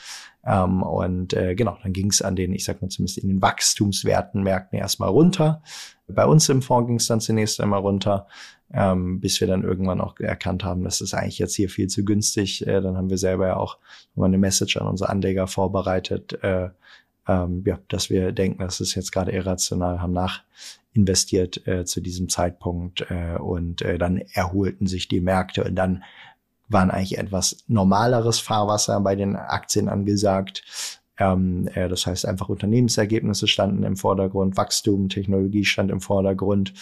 Ähm, 0.44 0.82
und 0.82 1.34
äh, 1.34 1.54
genau, 1.54 1.78
dann 1.82 1.92
ging 1.92 2.10
es 2.10 2.20
an 2.20 2.34
den, 2.34 2.52
ich 2.52 2.64
sag 2.64 2.82
mal 2.82 2.88
zumindest 2.88 3.18
in 3.18 3.28
den 3.28 3.40
Wachstumswerten 3.40 4.42
Märkten 4.42 4.78
erstmal 4.78 5.08
runter. 5.08 5.62
Bei 6.08 6.26
uns 6.26 6.48
im 6.48 6.62
Fonds 6.62 6.88
ging 6.88 6.96
es 6.96 7.06
dann 7.06 7.20
zunächst 7.20 7.60
einmal 7.60 7.80
runter 7.80 8.26
ähm, 8.72 9.20
bis 9.20 9.40
wir 9.40 9.48
dann 9.48 9.62
irgendwann 9.62 10.00
auch 10.00 10.18
erkannt 10.18 10.64
haben, 10.64 10.84
das 10.84 11.00
ist 11.00 11.14
eigentlich 11.14 11.38
jetzt 11.38 11.54
hier 11.54 11.68
viel 11.68 11.88
zu 11.88 12.04
günstig. 12.04 12.66
Äh, 12.66 12.80
dann 12.80 12.96
haben 12.96 13.10
wir 13.10 13.18
selber 13.18 13.48
ja 13.48 13.56
auch 13.56 13.78
mal 14.14 14.26
eine 14.26 14.38
Message 14.38 14.76
an 14.76 14.86
unsere 14.86 15.10
Anleger 15.10 15.46
vorbereitet. 15.46 16.42
Äh, 16.42 16.70
ähm, 17.28 17.62
ja, 17.66 17.78
dass 17.88 18.10
wir 18.10 18.32
denken, 18.32 18.62
das 18.62 18.80
ist 18.80 18.94
jetzt 18.94 19.12
gerade 19.12 19.32
irrational, 19.32 20.00
haben 20.00 20.12
nachinvestiert 20.12 21.66
äh, 21.66 21.84
zu 21.84 22.00
diesem 22.00 22.28
Zeitpunkt 22.28 23.06
äh, 23.10 23.38
und 23.38 23.82
äh, 23.82 23.98
dann 23.98 24.18
erholten 24.32 24.86
sich 24.86 25.08
die 25.08 25.20
Märkte 25.20 25.64
und 25.64 25.76
dann 25.76 26.02
waren 26.68 26.90
eigentlich 26.90 27.18
etwas 27.18 27.64
normaleres 27.68 28.40
Fahrwasser 28.40 28.98
bei 29.00 29.14
den 29.14 29.36
Aktien 29.36 29.88
angesagt. 29.88 30.64
Ähm, 31.18 31.68
äh, 31.74 31.88
das 31.88 32.06
heißt 32.06 32.26
einfach 32.26 32.48
Unternehmensergebnisse 32.48 33.46
standen 33.46 33.82
im 33.82 33.96
Vordergrund, 33.96 34.56
Wachstum, 34.56 35.08
Technologie 35.08 35.64
stand 35.64 35.90
im 35.90 36.00
Vordergrund. 36.00 36.72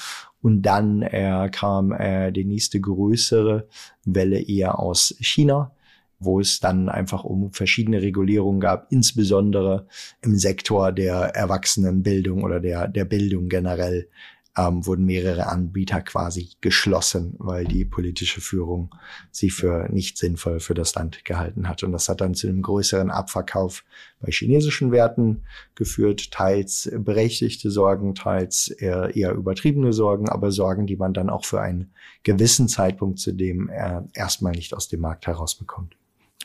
Und 0.42 0.62
dann 0.62 1.02
äh, 1.02 1.48
kam 1.52 1.92
äh, 1.92 2.30
die 2.32 2.44
nächste 2.44 2.80
größere 2.80 3.68
Welle 4.04 4.40
eher 4.40 4.78
aus 4.78 5.14
China 5.20 5.72
wo 6.20 6.38
es 6.38 6.60
dann 6.60 6.88
einfach 6.88 7.24
um 7.24 7.50
verschiedene 7.50 8.02
Regulierungen 8.02 8.60
gab, 8.60 8.92
insbesondere 8.92 9.86
im 10.20 10.36
Sektor 10.36 10.92
der 10.92 11.34
Erwachsenenbildung 11.34 12.44
oder 12.44 12.60
der, 12.60 12.86
der 12.88 13.06
Bildung 13.06 13.48
generell, 13.48 14.08
ähm, 14.56 14.84
wurden 14.84 15.04
mehrere 15.04 15.46
Anbieter 15.46 16.00
quasi 16.00 16.50
geschlossen, 16.60 17.34
weil 17.38 17.64
die 17.64 17.84
politische 17.84 18.40
Führung 18.40 18.94
sie 19.30 19.50
für 19.50 19.88
nicht 19.90 20.18
sinnvoll 20.18 20.60
für 20.60 20.74
das 20.74 20.94
Land 20.94 21.24
gehalten 21.24 21.68
hat. 21.68 21.82
Und 21.82 21.92
das 21.92 22.08
hat 22.08 22.20
dann 22.20 22.34
zu 22.34 22.48
einem 22.48 22.62
größeren 22.62 23.10
Abverkauf 23.10 23.84
bei 24.20 24.32
chinesischen 24.32 24.90
Werten 24.90 25.44
geführt, 25.74 26.32
teils 26.32 26.90
berechtigte 26.92 27.70
Sorgen, 27.70 28.14
teils 28.14 28.68
eher, 28.68 29.14
eher 29.14 29.32
übertriebene 29.32 29.92
Sorgen, 29.92 30.28
aber 30.28 30.50
Sorgen, 30.50 30.86
die 30.86 30.96
man 30.96 31.14
dann 31.14 31.30
auch 31.30 31.44
für 31.44 31.60
einen 31.60 31.92
gewissen 32.22 32.68
Zeitpunkt 32.68 33.20
zudem 33.20 33.68
äh, 33.68 34.02
erstmal 34.14 34.52
nicht 34.52 34.74
aus 34.74 34.88
dem 34.88 35.00
Markt 35.00 35.26
herausbekommt. 35.26 35.96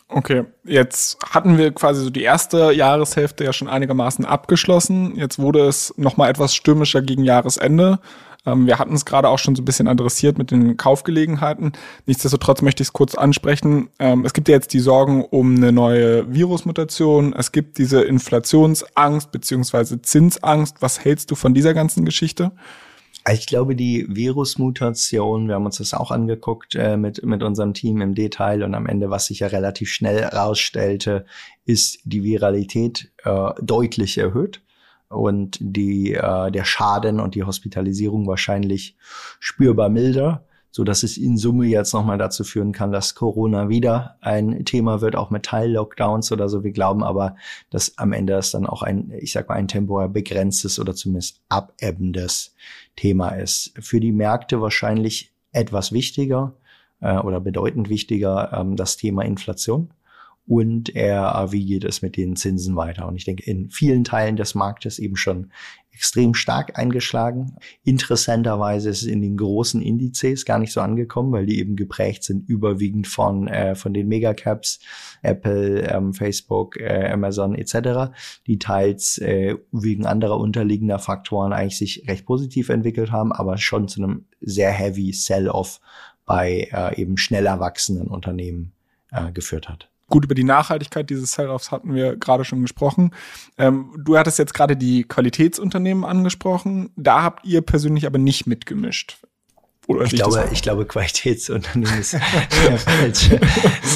Okay, 0.08 0.44
jetzt 0.64 1.18
hatten 1.28 1.58
wir 1.58 1.72
quasi 1.72 2.04
so 2.04 2.10
die 2.12 2.22
erste 2.22 2.72
Jahreshälfte 2.72 3.44
ja 3.44 3.54
schon 3.54 3.68
einigermaßen 3.68 4.24
abgeschlossen. 4.24 5.16
Jetzt 5.16 5.40
wurde 5.40 5.68
es 5.68 5.94
nochmal 5.98 6.30
etwas 6.30 6.54
stürmischer 6.54 7.02
gegen 7.02 7.24
Jahresende. 7.24 8.00
Ähm, 8.46 8.68
wir 8.68 8.78
hatten 8.78 8.94
es 8.94 9.06
gerade 9.06 9.28
auch 9.30 9.40
schon 9.40 9.56
so 9.56 9.62
ein 9.62 9.66
bisschen 9.66 9.88
adressiert 9.88 10.38
mit 10.38 10.52
den 10.52 10.78
Kaufgelegenheiten. 10.78 11.74
Nichtsdestotrotz 12.06 12.62
möchte 12.62 12.84
ich 12.84 12.90
es 12.90 12.94
kurz 12.94 13.16
ansprechen. 13.16 13.90
Ähm, 13.98 14.26
es 14.26 14.34
gibt 14.34 14.48
ja 14.48 14.56
jetzt 14.56 14.74
die 14.74 14.80
Sorgen 14.80 15.26
um 15.26 15.56
eine 15.56 15.72
neue 15.72 16.32
Virusmutation. 16.32 17.34
Es 17.34 17.52
gibt 17.52 17.78
diese 17.80 18.04
Inflationsangst 18.04 19.32
beziehungsweise 19.32 20.02
Zinsangst. 20.02 20.78
Was 20.82 21.04
hältst 21.04 21.32
du 21.32 21.36
von 21.36 21.54
dieser 21.56 21.74
ganzen 21.74 22.06
Geschichte? 22.06 22.52
Ich 23.32 23.48
glaube, 23.48 23.76
die 23.76 24.06
Virusmutation, 24.08 25.48
wir 25.48 25.56
haben 25.56 25.66
uns 25.66 25.80
das 25.80 25.96
auch 25.96 26.12
angeguckt 26.12 26.76
äh, 26.76 26.96
mit, 26.96 27.26
mit 27.26 27.42
unserem 27.42 27.74
Team 27.74 28.02
im 28.02 28.14
Detail 28.14 28.62
und 28.64 28.76
am 28.76 28.86
Ende, 28.86 29.10
was 29.10 29.26
sich 29.26 29.40
ja 29.40 29.48
relativ 29.48 29.90
schnell 29.90 30.22
herausstellte, 30.22 31.26
ist 31.66 32.00
die 32.04 32.24
Viralität 32.24 33.12
äh, 33.24 33.50
deutlich 33.64 34.20
erhöht 34.20 34.62
und 35.10 35.58
die, 35.60 36.14
äh, 36.14 36.52
der 36.52 36.66
Schaden 36.66 37.20
und 37.20 37.34
die 37.34 37.44
Hospitalisierung 37.44 38.28
wahrscheinlich 38.28 38.96
spürbar 39.40 39.90
milder 39.90 40.46
so 40.76 40.84
dass 40.84 41.04
es 41.04 41.16
in 41.16 41.38
Summe 41.38 41.68
jetzt 41.68 41.94
nochmal 41.94 42.18
dazu 42.18 42.44
führen 42.44 42.74
kann, 42.74 42.92
dass 42.92 43.16
Corona 43.16 43.70
wieder 43.70 44.18
ein 44.20 44.66
Thema 44.66 45.00
wird, 45.00 45.16
auch 45.16 45.30
mit 45.30 45.44
Teil-Lockdowns 45.44 46.34
oder 46.34 46.50
so. 46.50 46.66
Wir 46.66 46.74
glauben 46.74 47.02
aber, 47.02 47.38
dass 47.70 47.98
am 47.98 48.12
Ende 48.12 48.34
es 48.34 48.52
dann 48.52 48.66
auch 48.66 48.82
ein, 48.82 49.10
ich 49.18 49.32
sag 49.32 49.48
mal, 49.48 49.56
ein 49.56 49.70
temporär 49.70 50.10
begrenztes 50.10 50.78
oder 50.78 50.94
zumindest 50.94 51.40
abebbendes 51.48 52.56
Thema 52.98 53.30
ist. 53.30 53.72
Für 53.80 54.02
die 54.02 54.12
Märkte 54.12 54.60
wahrscheinlich 54.60 55.32
etwas 55.54 55.94
wichtiger 55.94 56.58
äh, 57.00 57.20
oder 57.20 57.40
bedeutend 57.40 57.88
wichtiger 57.88 58.52
ähm, 58.52 58.76
das 58.76 58.98
Thema 58.98 59.24
Inflation 59.24 59.94
und 60.48 60.96
er, 60.96 61.48
wie 61.52 61.66
geht 61.66 61.84
es 61.84 62.02
mit 62.02 62.18
den 62.18 62.36
Zinsen 62.36 62.76
weiter? 62.76 63.08
Und 63.08 63.16
ich 63.16 63.26
denke, 63.26 63.44
in 63.50 63.70
vielen 63.70 64.04
Teilen 64.04 64.36
des 64.36 64.54
Marktes 64.54 65.00
eben 65.00 65.16
schon 65.16 65.52
extrem 65.96 66.34
stark 66.34 66.78
eingeschlagen. 66.78 67.56
Interessanterweise 67.84 68.90
ist 68.90 69.04
es 69.04 69.08
in 69.08 69.22
den 69.22 69.38
großen 69.38 69.82
Indizes 69.82 70.44
gar 70.44 70.60
nicht 70.60 70.74
so 70.74 70.82
angekommen, 70.82 71.32
weil 71.32 71.46
die 71.46 71.58
eben 71.58 71.78
geprägt 71.78 72.26
sind 72.26 72.48
überwiegend 72.50 73.08
von, 73.08 73.48
äh, 73.48 73.76
von 73.76 73.94
den 73.94 74.10
Megacaps, 74.10 74.82
Apple, 75.22 75.90
ähm, 75.90 76.14
Facebook, 76.14 76.78
äh, 76.78 77.10
Amazon 77.10 77.56
etc., 77.56 78.12
die 78.46 78.60
teils 78.60 79.18
äh, 79.20 79.56
wegen 79.72 80.06
anderer 80.06 80.38
unterliegender 80.38 81.00
Faktoren 81.00 81.54
eigentlich 81.54 81.78
sich 81.78 82.04
recht 82.08 82.26
positiv 82.26 82.68
entwickelt 82.68 83.12
haben, 83.12 83.32
aber 83.32 83.58
schon 83.58 83.88
zu 83.88 84.04
einem 84.04 84.26
sehr 84.42 84.72
heavy 84.72 85.14
Sell-off 85.14 85.80
bei 86.26 86.68
äh, 86.74 87.02
eben 87.02 87.18
schnell 87.18 87.46
erwachsenen 87.46 88.08
Unternehmen 88.08 88.74
äh, 89.12 89.32
geführt 89.32 89.70
hat. 89.70 89.90
Gut, 90.08 90.26
über 90.26 90.36
die 90.36 90.44
Nachhaltigkeit 90.44 91.10
dieses 91.10 91.32
Sell-Offs 91.32 91.72
hatten 91.72 91.96
wir 91.96 92.16
gerade 92.16 92.46
schon 92.46 92.62
gesprochen. 92.62 93.12
Ähm, 93.58 93.92
du 93.98 94.18
hattest 94.18 94.38
jetzt 94.38 94.54
gerade 94.54 94.78
die 94.78 95.04
Qualitätsunternehmen 95.04 96.06
angesprochen. 96.06 96.92
Da 96.96 97.24
habt 97.24 97.46
ihr 97.46 97.62
persönlich 97.62 98.06
aber 98.06 98.20
nicht 98.20 98.46
mitgemischt. 98.46 99.18
Oder 99.88 100.06
ich 100.06 100.12
glaube, 100.12 100.50
ich 100.52 100.62
glaube, 100.62 100.86
Qualitätsunternehmen 100.86 102.00
ist 102.00 102.14
der 102.66 102.78
falsche, 102.78 103.40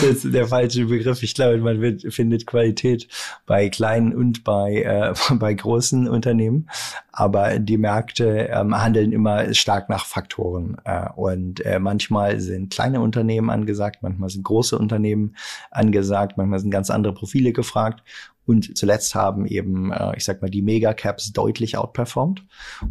ist 0.06 0.34
der 0.34 0.48
falsche 0.48 0.86
Begriff. 0.86 1.24
Ich 1.24 1.34
glaube, 1.34 1.58
man 1.58 1.82
wird, 1.82 2.14
findet 2.14 2.46
Qualität 2.46 3.08
bei 3.46 3.70
kleinen 3.70 4.14
und 4.14 4.44
bei, 4.44 4.84
äh, 4.84 5.14
bei 5.36 5.54
großen 5.54 6.08
Unternehmen. 6.08 6.70
Aber 7.20 7.60
die 7.60 7.78
Märkte 7.78 8.48
ähm, 8.50 8.82
handeln 8.82 9.12
immer 9.12 9.54
stark 9.54 9.90
nach 9.90 10.06
Faktoren. 10.06 10.78
Äh, 10.86 11.10
und 11.18 11.60
äh, 11.66 11.78
manchmal 11.78 12.40
sind 12.40 12.72
kleine 12.72 13.02
Unternehmen 13.02 13.50
angesagt, 13.50 13.98
manchmal 14.02 14.30
sind 14.30 14.46
große 14.46 14.80
Unternehmen 14.80 15.36
angesagt, 15.70 16.38
manchmal 16.38 16.60
sind 16.60 16.72
ganz 16.72 16.90
andere 16.90 17.14
Profile 17.14 17.52
gefragt. 17.52 18.04
Und 18.46 18.78
zuletzt 18.78 19.16
haben 19.16 19.46
eben, 19.46 19.92
äh, 19.92 20.16
ich 20.16 20.24
sag 20.24 20.42
mal, 20.42 20.50
die 20.50 20.62
Megacaps 20.62 21.34
deutlich 21.34 21.78
outperformed. 21.78 22.42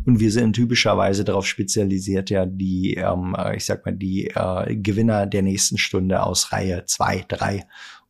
Und 0.05 0.21
wir 0.21 0.31
sind 0.31 0.53
typischerweise 0.53 1.25
darauf 1.25 1.47
spezialisiert, 1.47 2.29
ja, 2.29 2.45
die, 2.45 2.97
ähm, 2.97 3.35
äh, 3.35 3.57
ich 3.57 3.65
sag 3.65 3.87
mal, 3.87 3.97
die 3.97 4.27
äh, 4.27 4.77
Gewinner 4.77 5.25
der 5.27 5.41
nächsten 5.41 5.79
Stunde 5.79 6.23
aus 6.23 6.53
Reihe 6.53 6.85
zwei, 6.85 7.25
drei 7.27 7.65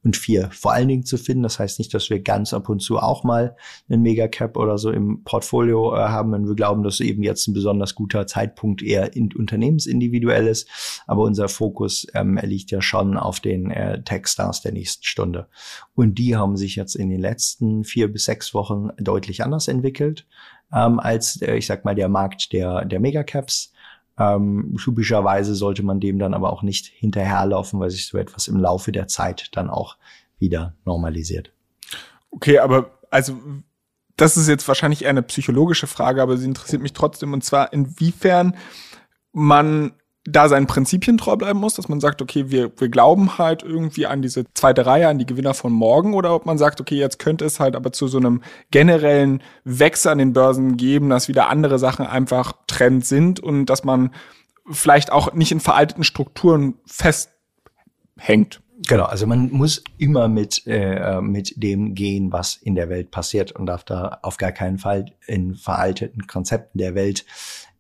und 0.09 0.17
vier 0.17 0.49
vor 0.53 0.73
allen 0.73 0.89
Dingen 0.89 1.05
zu 1.05 1.19
finden. 1.19 1.43
Das 1.43 1.59
heißt 1.59 1.79
nicht, 1.79 1.93
dass 1.93 2.09
wir 2.09 2.21
ganz 2.21 2.55
ab 2.55 2.71
und 2.71 2.81
zu 2.81 2.99
auch 2.99 3.25
mal 3.25 3.55
einen 3.91 4.01
Megacap 4.01 4.57
oder 4.57 4.79
so 4.79 4.91
im 4.91 5.23
Portfolio 5.23 5.95
äh, 5.95 5.99
haben, 5.99 6.33
wenn 6.33 6.49
wir 6.49 6.55
glauben, 6.55 6.83
dass 6.83 7.01
eben 7.01 7.23
jetzt 7.23 7.47
ein 7.47 7.53
besonders 7.53 7.95
guter 7.95 8.27
Zeitpunkt 8.27 8.83
eher 8.83 9.15
in, 9.15 9.31
unternehmensindividuell 9.35 10.47
ist. 10.47 10.67
Aber 11.07 11.25
unser 11.25 11.51
Fokus 11.51 12.07
ähm, 12.15 12.41
liegt 12.43 12.71
ja 12.71 12.81
schon 12.81 13.19
auf 13.19 13.41
den 13.41 13.71
äh, 13.71 14.03
Techstars 14.03 14.63
der 14.63 14.73
nächsten 14.73 15.05
Stunde. 15.05 15.47
Und 15.95 16.15
die 16.15 16.37
haben 16.37 16.57
sich 16.57 16.75
jetzt 16.75 16.95
in 16.95 17.11
den 17.11 17.21
letzten 17.21 17.85
vier 17.85 18.11
bis 18.11 18.25
sechs 18.25 18.55
Wochen 18.55 18.89
deutlich 18.99 19.45
anders 19.45 19.69
entwickelt 19.69 20.27
ähm, 20.73 21.01
als, 21.01 21.43
äh, 21.43 21.57
ich 21.57 21.67
sag 21.67 21.85
mal, 21.85 21.95
der 21.95 22.09
Markt 22.09 22.55
der, 22.55 22.87
der 22.87 23.01
Megacaps. 23.01 23.75
Ähm, 24.19 24.77
typischerweise 24.83 25.55
sollte 25.55 25.83
man 25.83 26.01
dem 26.01 26.19
dann 26.19 26.35
aber 26.35 26.53
auch 26.53 26.63
nicht 26.63 26.87
hinterherlaufen, 26.87 27.79
weil 27.79 27.91
sich 27.91 28.07
so 28.07 28.19
etwas 28.19 28.49
im 28.49 28.57
Laufe 28.57 28.91
der 28.93 29.07
Zeit 29.07 29.51
dann 29.53 29.71
auch 29.71 29.97
wieder 30.39 30.75
normalisiert. 30.85 31.53
Okay, 32.31 32.59
aber 32.59 32.99
also 33.11 33.39
das 34.17 34.37
ist 34.37 34.49
jetzt 34.49 34.67
wahrscheinlich 34.67 35.03
eher 35.03 35.11
eine 35.11 35.23
psychologische 35.23 35.87
Frage, 35.87 36.21
aber 36.21 36.37
sie 36.37 36.47
interessiert 36.47 36.83
mich 36.83 36.93
trotzdem 36.93 37.33
und 37.33 37.45
zwar 37.45 37.73
inwiefern 37.73 38.57
man 39.33 39.93
da 40.31 40.49
seinen 40.49 40.67
Prinzipien 40.67 41.19
treu 41.19 41.37
bleiben 41.37 41.59
muss, 41.59 41.75
dass 41.75 41.89
man 41.89 42.01
sagt, 42.01 42.23
okay, 42.23 42.51
wir, 42.51 42.71
wir 42.79 42.89
glauben 42.89 43.39
halt 43.39 43.63
irgendwie 43.63 44.07
an 44.07 44.23
diese 44.23 44.45
zweite 44.55 44.87
Reihe, 44.87 45.09
an 45.09 45.19
die 45.19 45.27
Gewinner 45.27 45.55
von 45.55 45.73
morgen, 45.73 46.15
oder 46.15 46.35
ob 46.35 46.47
man 46.47 46.59
sagt, 46.59 46.81
okay, 46.81 46.97
jetzt 46.97 47.19
könnte 47.19 47.45
es 47.45 47.61
halt 47.61 47.77
aber 47.77 47.93
zu 47.93 48.09
so 48.09 48.19
einem 48.19 48.43
generellen 48.71 49.43
Wechsel 49.65 50.13
an 50.13 50.19
den 50.19 50.33
Börsen 50.33 50.77
geben, 50.77 51.09
dass 51.11 51.29
wieder 51.29 51.49
andere 51.49 51.79
Sachen 51.79 52.07
einfach 52.07 52.53
Trend 52.67 53.05
sind 53.07 53.41
und 53.41 53.67
dass 53.67 53.85
man 53.85 54.11
vielleicht 54.71 55.13
auch 55.13 55.33
nicht 55.33 55.53
in 55.53 55.61
veralteten 55.61 56.05
Strukturen 56.05 56.75
festhängt. 56.87 58.61
Genau, 58.87 59.05
also 59.05 59.27
man 59.27 59.51
muss 59.51 59.83
immer 59.97 60.29
mit, 60.29 60.63
äh, 60.67 61.21
mit 61.21 61.61
dem 61.61 61.95
gehen, 61.95 62.31
was 62.31 62.55
in 62.55 62.77
der 62.77 62.89
Welt 62.89 63.11
passiert 63.11 63.51
und 63.53 63.67
darf 63.67 63.83
da 63.83 64.21
auf 64.23 64.37
gar 64.37 64.53
keinen 64.53 64.79
Fall 64.79 65.07
in 65.27 65.57
veralteten 65.57 66.29
Konzepten 66.29 66.79
der 66.79 66.95
Welt 66.95 67.25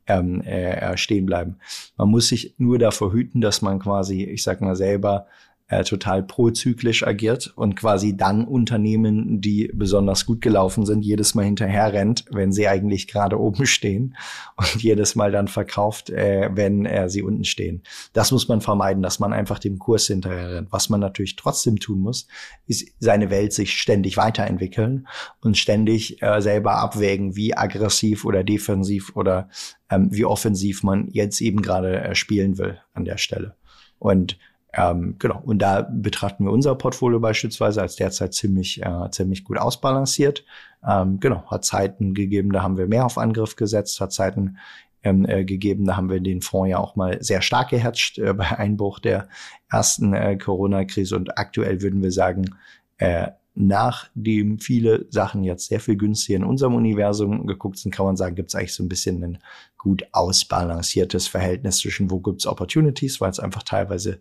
ähm, 0.08 0.40
äh, 0.42 0.96
stehen 0.96 1.26
bleiben. 1.26 1.56
Man 1.96 2.08
muss 2.08 2.28
sich 2.28 2.54
nur 2.58 2.78
davor 2.78 3.12
hüten, 3.12 3.40
dass 3.40 3.62
man 3.62 3.78
quasi, 3.78 4.24
ich 4.24 4.42
sag 4.42 4.60
mal 4.60 4.76
selber, 4.76 5.26
äh, 5.68 5.84
total 5.84 6.22
prozyklisch 6.22 7.06
agiert 7.06 7.52
und 7.54 7.76
quasi 7.76 8.16
dann 8.16 8.46
Unternehmen, 8.46 9.40
die 9.40 9.70
besonders 9.74 10.24
gut 10.24 10.40
gelaufen 10.40 10.86
sind, 10.86 11.04
jedes 11.04 11.34
Mal 11.34 11.44
hinterher 11.44 11.92
rennt, 11.92 12.24
wenn 12.30 12.52
sie 12.52 12.66
eigentlich 12.68 13.06
gerade 13.06 13.38
oben 13.38 13.66
stehen 13.66 14.16
und 14.56 14.82
jedes 14.82 15.14
Mal 15.14 15.30
dann 15.30 15.46
verkauft, 15.46 16.08
äh, 16.10 16.48
wenn 16.52 16.86
äh, 16.86 17.10
sie 17.10 17.22
unten 17.22 17.44
stehen. 17.44 17.82
Das 18.14 18.32
muss 18.32 18.48
man 18.48 18.62
vermeiden, 18.62 19.02
dass 19.02 19.18
man 19.18 19.34
einfach 19.34 19.58
dem 19.58 19.78
Kurs 19.78 20.06
hinterher 20.06 20.56
rennt. 20.56 20.72
Was 20.72 20.88
man 20.88 21.00
natürlich 21.00 21.36
trotzdem 21.36 21.78
tun 21.78 22.00
muss, 22.00 22.26
ist 22.66 22.90
seine 22.98 23.28
Welt 23.28 23.52
sich 23.52 23.74
ständig 23.74 24.16
weiterentwickeln 24.16 25.06
und 25.42 25.58
ständig 25.58 26.22
äh, 26.22 26.40
selber 26.40 26.76
abwägen, 26.76 27.36
wie 27.36 27.54
aggressiv 27.54 28.24
oder 28.24 28.42
defensiv 28.42 29.14
oder 29.14 29.50
ähm, 29.90 30.08
wie 30.10 30.24
offensiv 30.24 30.82
man 30.82 31.08
jetzt 31.12 31.42
eben 31.42 31.60
gerade 31.60 32.00
äh, 32.00 32.14
spielen 32.14 32.56
will 32.56 32.78
an 32.94 33.04
der 33.04 33.18
Stelle. 33.18 33.54
Und 33.98 34.38
Ähm, 34.78 35.16
genau. 35.18 35.40
Und 35.44 35.60
da 35.60 35.88
betrachten 35.90 36.44
wir 36.44 36.52
unser 36.52 36.74
Portfolio 36.74 37.20
beispielsweise 37.20 37.82
als 37.82 37.96
derzeit 37.96 38.34
ziemlich, 38.34 38.82
äh, 38.82 39.10
ziemlich 39.10 39.44
gut 39.44 39.58
ausbalanciert. 39.58 40.44
Ähm, 40.86 41.20
genau. 41.20 41.44
Hat 41.50 41.64
Zeiten 41.64 42.14
gegeben, 42.14 42.52
da 42.52 42.62
haben 42.62 42.76
wir 42.76 42.86
mehr 42.86 43.04
auf 43.04 43.18
Angriff 43.18 43.56
gesetzt, 43.56 44.00
hat 44.00 44.12
Zeiten 44.12 44.58
ähm, 45.02 45.24
äh, 45.26 45.44
gegeben, 45.44 45.84
da 45.84 45.96
haben 45.96 46.10
wir 46.10 46.20
den 46.20 46.42
Fonds 46.42 46.70
ja 46.70 46.78
auch 46.78 46.96
mal 46.96 47.22
sehr 47.22 47.40
stark 47.40 47.70
gehatcht 47.70 48.18
äh, 48.18 48.32
bei 48.34 48.58
Einbruch 48.58 48.98
der 48.98 49.28
ersten 49.70 50.12
äh, 50.12 50.36
Corona-Krise 50.36 51.16
und 51.16 51.38
aktuell 51.38 51.82
würden 51.82 52.02
wir 52.02 52.12
sagen, 52.12 52.54
äh, 52.98 53.28
nachdem 53.54 54.60
viele 54.60 55.06
Sachen 55.10 55.42
jetzt 55.42 55.66
sehr 55.66 55.80
viel 55.80 55.96
günstiger 55.96 56.36
in 56.36 56.44
unserem 56.44 56.74
Universum 56.74 57.46
geguckt 57.46 57.78
sind, 57.78 57.92
kann 57.92 58.06
man 58.06 58.16
sagen, 58.16 58.36
gibt 58.36 58.50
es 58.50 58.54
eigentlich 58.54 58.74
so 58.74 58.84
ein 58.84 58.88
bisschen 58.88 59.22
ein 59.22 59.38
gut 59.76 60.06
ausbalanciertes 60.12 61.26
Verhältnis 61.26 61.78
zwischen, 61.78 62.10
wo 62.10 62.20
gibt 62.20 62.40
es 62.40 62.46
Opportunities, 62.46 63.20
weil 63.20 63.30
es 63.30 63.40
einfach 63.40 63.64
teilweise 63.64 64.20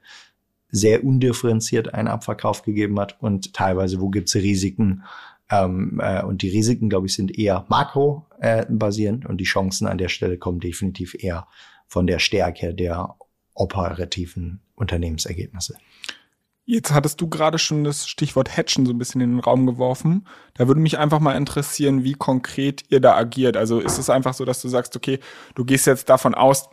sehr 0.70 1.04
undifferenziert 1.04 1.94
einen 1.94 2.08
Abverkauf 2.08 2.64
gegeben 2.64 3.00
hat 3.00 3.22
und 3.22 3.54
teilweise, 3.54 4.02
wo 4.02 4.10
gibt 4.10 4.30
es 4.30 4.36
Risiken. 4.36 5.04
Ähm, 5.50 6.02
äh, 6.04 6.24
und 6.24 6.42
die 6.42 6.50
Risiken, 6.50 6.90
glaube 6.90 7.08
ich, 7.08 7.14
sind 7.14 7.38
eher 7.38 7.66
makro 7.70 8.26
äh, 8.40 8.66
und 8.66 9.38
die 9.38 9.46
Chancen 9.46 9.88
an 9.88 9.98
der 9.98 10.10
Stelle 10.10 10.38
kommen 10.38 10.60
definitiv 10.60 11.16
eher 11.18 11.48
von 11.88 12.06
der 12.06 12.20
Stärke 12.20 12.74
der 12.74 13.16
operativen 13.54 14.62
Unternehmensergebnisse. 14.76 15.76
Jetzt 16.70 16.94
hattest 16.94 17.22
du 17.22 17.30
gerade 17.30 17.60
schon 17.60 17.86
das 17.86 18.10
Stichwort 18.10 18.58
Hatchen 18.58 18.86
so 18.86 18.92
ein 18.92 18.98
bisschen 18.98 19.22
in 19.22 19.32
den 19.32 19.40
Raum 19.40 19.66
geworfen. 19.66 20.28
Da 20.54 20.68
würde 20.68 20.82
mich 20.82 20.98
einfach 20.98 21.22
mal 21.22 21.38
interessieren, 21.38 22.04
wie 22.04 22.12
konkret 22.12 22.84
ihr 22.90 23.00
da 23.00 23.16
agiert. 23.16 23.56
Also 23.56 23.80
ist 23.80 23.98
es 23.98 24.10
einfach 24.10 24.34
so, 24.34 24.44
dass 24.44 24.62
du 24.62 24.68
sagst, 24.68 24.94
okay, 24.98 25.20
du 25.56 25.64
gehst 25.64 25.88
jetzt 25.88 26.10
davon 26.10 26.36
aus, 26.36 26.68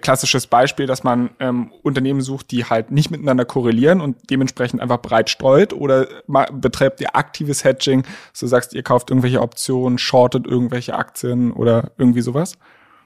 klassisches 0.00 0.46
Beispiel, 0.46 0.86
dass 0.86 1.04
man 1.04 1.30
ähm, 1.38 1.70
Unternehmen 1.82 2.22
sucht, 2.22 2.50
die 2.50 2.64
halt 2.64 2.90
nicht 2.90 3.10
miteinander 3.10 3.44
korrelieren 3.44 4.00
und 4.00 4.30
dementsprechend 4.30 4.80
einfach 4.80 5.02
breit 5.02 5.28
streut 5.28 5.72
oder 5.74 6.06
betreibt 6.52 7.00
ihr 7.00 7.14
aktives 7.14 7.62
Hedging, 7.62 8.04
du 8.38 8.46
sagst, 8.46 8.72
ihr 8.74 8.82
kauft 8.82 9.10
irgendwelche 9.10 9.42
Optionen, 9.42 9.98
shortet 9.98 10.46
irgendwelche 10.46 10.94
Aktien 10.94 11.52
oder 11.52 11.90
irgendwie 11.98 12.22
sowas? 12.22 12.56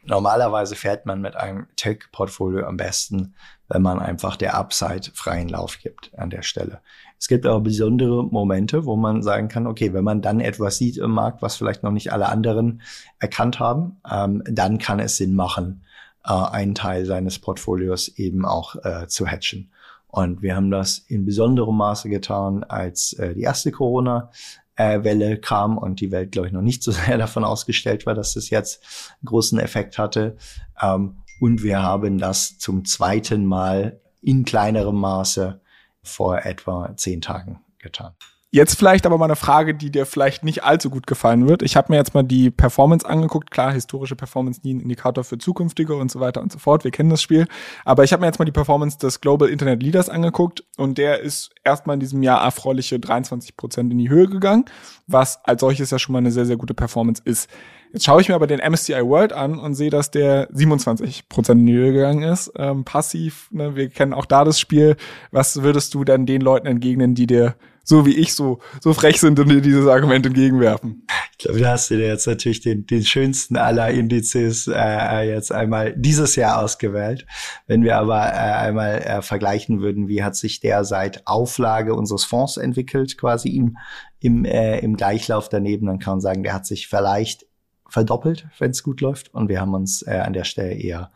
Normalerweise 0.04 0.76
fährt 0.76 1.04
man 1.06 1.20
mit 1.20 1.36
einem 1.36 1.66
Tech-Portfolio 1.76 2.64
am 2.66 2.76
besten, 2.76 3.34
wenn 3.68 3.82
man 3.82 3.98
einfach 3.98 4.36
der 4.36 4.54
Upside 4.54 5.10
freien 5.12 5.48
Lauf 5.48 5.78
gibt 5.82 6.12
an 6.16 6.30
der 6.30 6.42
Stelle. 6.42 6.80
Es 7.18 7.28
gibt 7.28 7.44
aber 7.44 7.60
besondere 7.60 8.24
Momente, 8.24 8.86
wo 8.86 8.96
man 8.96 9.22
sagen 9.22 9.48
kann, 9.48 9.66
okay, 9.66 9.92
wenn 9.92 10.04
man 10.04 10.22
dann 10.22 10.40
etwas 10.40 10.78
sieht 10.78 10.96
im 10.96 11.10
Markt, 11.10 11.42
was 11.42 11.56
vielleicht 11.56 11.82
noch 11.82 11.90
nicht 11.90 12.12
alle 12.12 12.30
anderen 12.30 12.80
erkannt 13.18 13.60
haben, 13.60 14.00
ähm, 14.10 14.42
dann 14.46 14.78
kann 14.78 15.00
es 15.00 15.18
Sinn 15.18 15.34
machen, 15.34 15.84
äh, 16.24 16.32
einen 16.32 16.74
Teil 16.74 17.06
seines 17.06 17.38
Portfolios 17.38 18.08
eben 18.08 18.44
auch 18.44 18.76
äh, 18.84 19.06
zu 19.06 19.26
hatchen. 19.26 19.70
Und 20.08 20.42
wir 20.42 20.56
haben 20.56 20.70
das 20.70 20.98
in 20.98 21.24
besonderem 21.24 21.76
Maße 21.76 22.08
getan, 22.08 22.64
als 22.64 23.12
äh, 23.14 23.34
die 23.34 23.42
erste 23.42 23.70
Corona-Welle 23.70 25.38
kam 25.38 25.78
und 25.78 26.00
die 26.00 26.10
Welt, 26.10 26.32
glaube 26.32 26.48
ich, 26.48 26.52
noch 26.52 26.62
nicht 26.62 26.82
so 26.82 26.90
sehr 26.92 27.18
davon 27.18 27.44
ausgestellt 27.44 28.06
war, 28.06 28.14
dass 28.14 28.34
das 28.34 28.50
jetzt 28.50 28.82
einen 29.20 29.26
großen 29.26 29.58
Effekt 29.58 29.98
hatte. 29.98 30.36
Ähm, 30.80 31.22
und 31.40 31.62
wir 31.62 31.82
haben 31.82 32.18
das 32.18 32.58
zum 32.58 32.84
zweiten 32.84 33.46
Mal 33.46 34.00
in 34.20 34.44
kleinerem 34.44 34.96
Maße 34.96 35.60
vor 36.02 36.44
etwa 36.44 36.94
zehn 36.96 37.20
Tagen 37.20 37.60
getan. 37.78 38.12
Jetzt 38.52 38.74
vielleicht 38.74 39.06
aber 39.06 39.16
mal 39.16 39.26
eine 39.26 39.36
Frage, 39.36 39.76
die 39.76 39.92
dir 39.92 40.06
vielleicht 40.06 40.42
nicht 40.42 40.64
allzu 40.64 40.90
gut 40.90 41.06
gefallen 41.06 41.48
wird. 41.48 41.62
Ich 41.62 41.76
habe 41.76 41.92
mir 41.92 41.98
jetzt 41.98 42.14
mal 42.14 42.24
die 42.24 42.50
Performance 42.50 43.08
angeguckt. 43.08 43.52
Klar, 43.52 43.72
historische 43.72 44.16
Performance 44.16 44.62
nie 44.64 44.74
ein 44.74 44.80
Indikator 44.80 45.22
für 45.22 45.38
zukünftige 45.38 45.94
und 45.94 46.10
so 46.10 46.18
weiter 46.18 46.42
und 46.42 46.50
so 46.50 46.58
fort. 46.58 46.82
Wir 46.82 46.90
kennen 46.90 47.10
das 47.10 47.22
Spiel. 47.22 47.46
Aber 47.84 48.02
ich 48.02 48.12
habe 48.12 48.22
mir 48.22 48.26
jetzt 48.26 48.40
mal 48.40 48.46
die 48.46 48.50
Performance 48.50 48.98
des 48.98 49.20
Global 49.20 49.48
Internet 49.48 49.84
Leaders 49.84 50.08
angeguckt 50.08 50.64
und 50.76 50.98
der 50.98 51.20
ist 51.20 51.50
erstmal 51.62 51.94
in 51.94 52.00
diesem 52.00 52.24
Jahr 52.24 52.42
erfreuliche 52.42 52.98
23 52.98 53.56
Prozent 53.56 53.92
in 53.92 53.98
die 53.98 54.10
Höhe 54.10 54.26
gegangen, 54.26 54.64
was 55.06 55.38
als 55.44 55.60
solches 55.60 55.92
ja 55.92 56.00
schon 56.00 56.14
mal 56.14 56.18
eine 56.18 56.32
sehr, 56.32 56.46
sehr 56.46 56.56
gute 56.56 56.74
Performance 56.74 57.22
ist. 57.24 57.48
Jetzt 57.92 58.04
schaue 58.04 58.20
ich 58.20 58.28
mir 58.28 58.34
aber 58.34 58.48
den 58.48 58.58
MSCI 58.60 59.04
World 59.04 59.32
an 59.32 59.60
und 59.60 59.74
sehe, 59.74 59.90
dass 59.90 60.10
der 60.10 60.48
27 60.50 61.28
Prozent 61.28 61.60
in 61.60 61.66
die 61.66 61.74
Höhe 61.74 61.92
gegangen 61.92 62.24
ist. 62.24 62.50
Ähm, 62.56 62.84
passiv, 62.84 63.48
ne, 63.52 63.76
wir 63.76 63.90
kennen 63.90 64.12
auch 64.12 64.26
da 64.26 64.42
das 64.42 64.58
Spiel. 64.58 64.96
Was 65.30 65.62
würdest 65.62 65.94
du 65.94 66.02
denn 66.02 66.26
den 66.26 66.40
Leuten 66.40 66.66
entgegnen, 66.66 67.14
die 67.14 67.28
dir 67.28 67.54
so 67.90 68.06
wie 68.06 68.16
ich 68.16 68.34
so, 68.34 68.60
so 68.80 68.94
frech 68.94 69.20
sind 69.20 69.38
und 69.40 69.48
dir 69.48 69.60
dieses 69.60 69.88
Argument 69.88 70.24
entgegenwerfen. 70.24 71.06
Ich 71.32 71.38
glaube, 71.38 71.58
da 71.58 71.72
hast 71.72 71.90
du 71.90 71.96
dir 71.96 72.06
jetzt 72.06 72.26
natürlich 72.26 72.60
den, 72.60 72.86
den 72.86 73.02
schönsten 73.02 73.56
aller 73.56 73.90
Indizes 73.90 74.68
äh, 74.68 75.22
jetzt 75.22 75.50
einmal 75.50 75.92
dieses 75.96 76.36
Jahr 76.36 76.62
ausgewählt. 76.62 77.26
Wenn 77.66 77.82
wir 77.82 77.96
aber 77.96 78.20
äh, 78.28 78.68
einmal 78.68 78.98
äh, 78.98 79.22
vergleichen 79.22 79.80
würden, 79.80 80.06
wie 80.06 80.22
hat 80.22 80.36
sich 80.36 80.60
der 80.60 80.84
seit 80.84 81.26
Auflage 81.26 81.94
unseres 81.94 82.24
Fonds 82.24 82.58
entwickelt, 82.58 83.18
quasi 83.18 83.48
im, 83.48 83.76
im, 84.20 84.44
äh, 84.44 84.78
im 84.78 84.96
Gleichlauf 84.96 85.48
daneben, 85.48 85.86
dann 85.86 85.98
kann 85.98 86.14
man 86.14 86.20
sagen, 86.20 86.44
der 86.44 86.54
hat 86.54 86.66
sich 86.66 86.86
vielleicht 86.86 87.46
verdoppelt, 87.88 88.46
wenn 88.60 88.70
es 88.70 88.84
gut 88.84 89.00
läuft. 89.00 89.34
Und 89.34 89.48
wir 89.48 89.60
haben 89.60 89.74
uns 89.74 90.02
äh, 90.02 90.12
an 90.12 90.32
der 90.32 90.44
Stelle 90.44 90.74
eher 90.74 91.10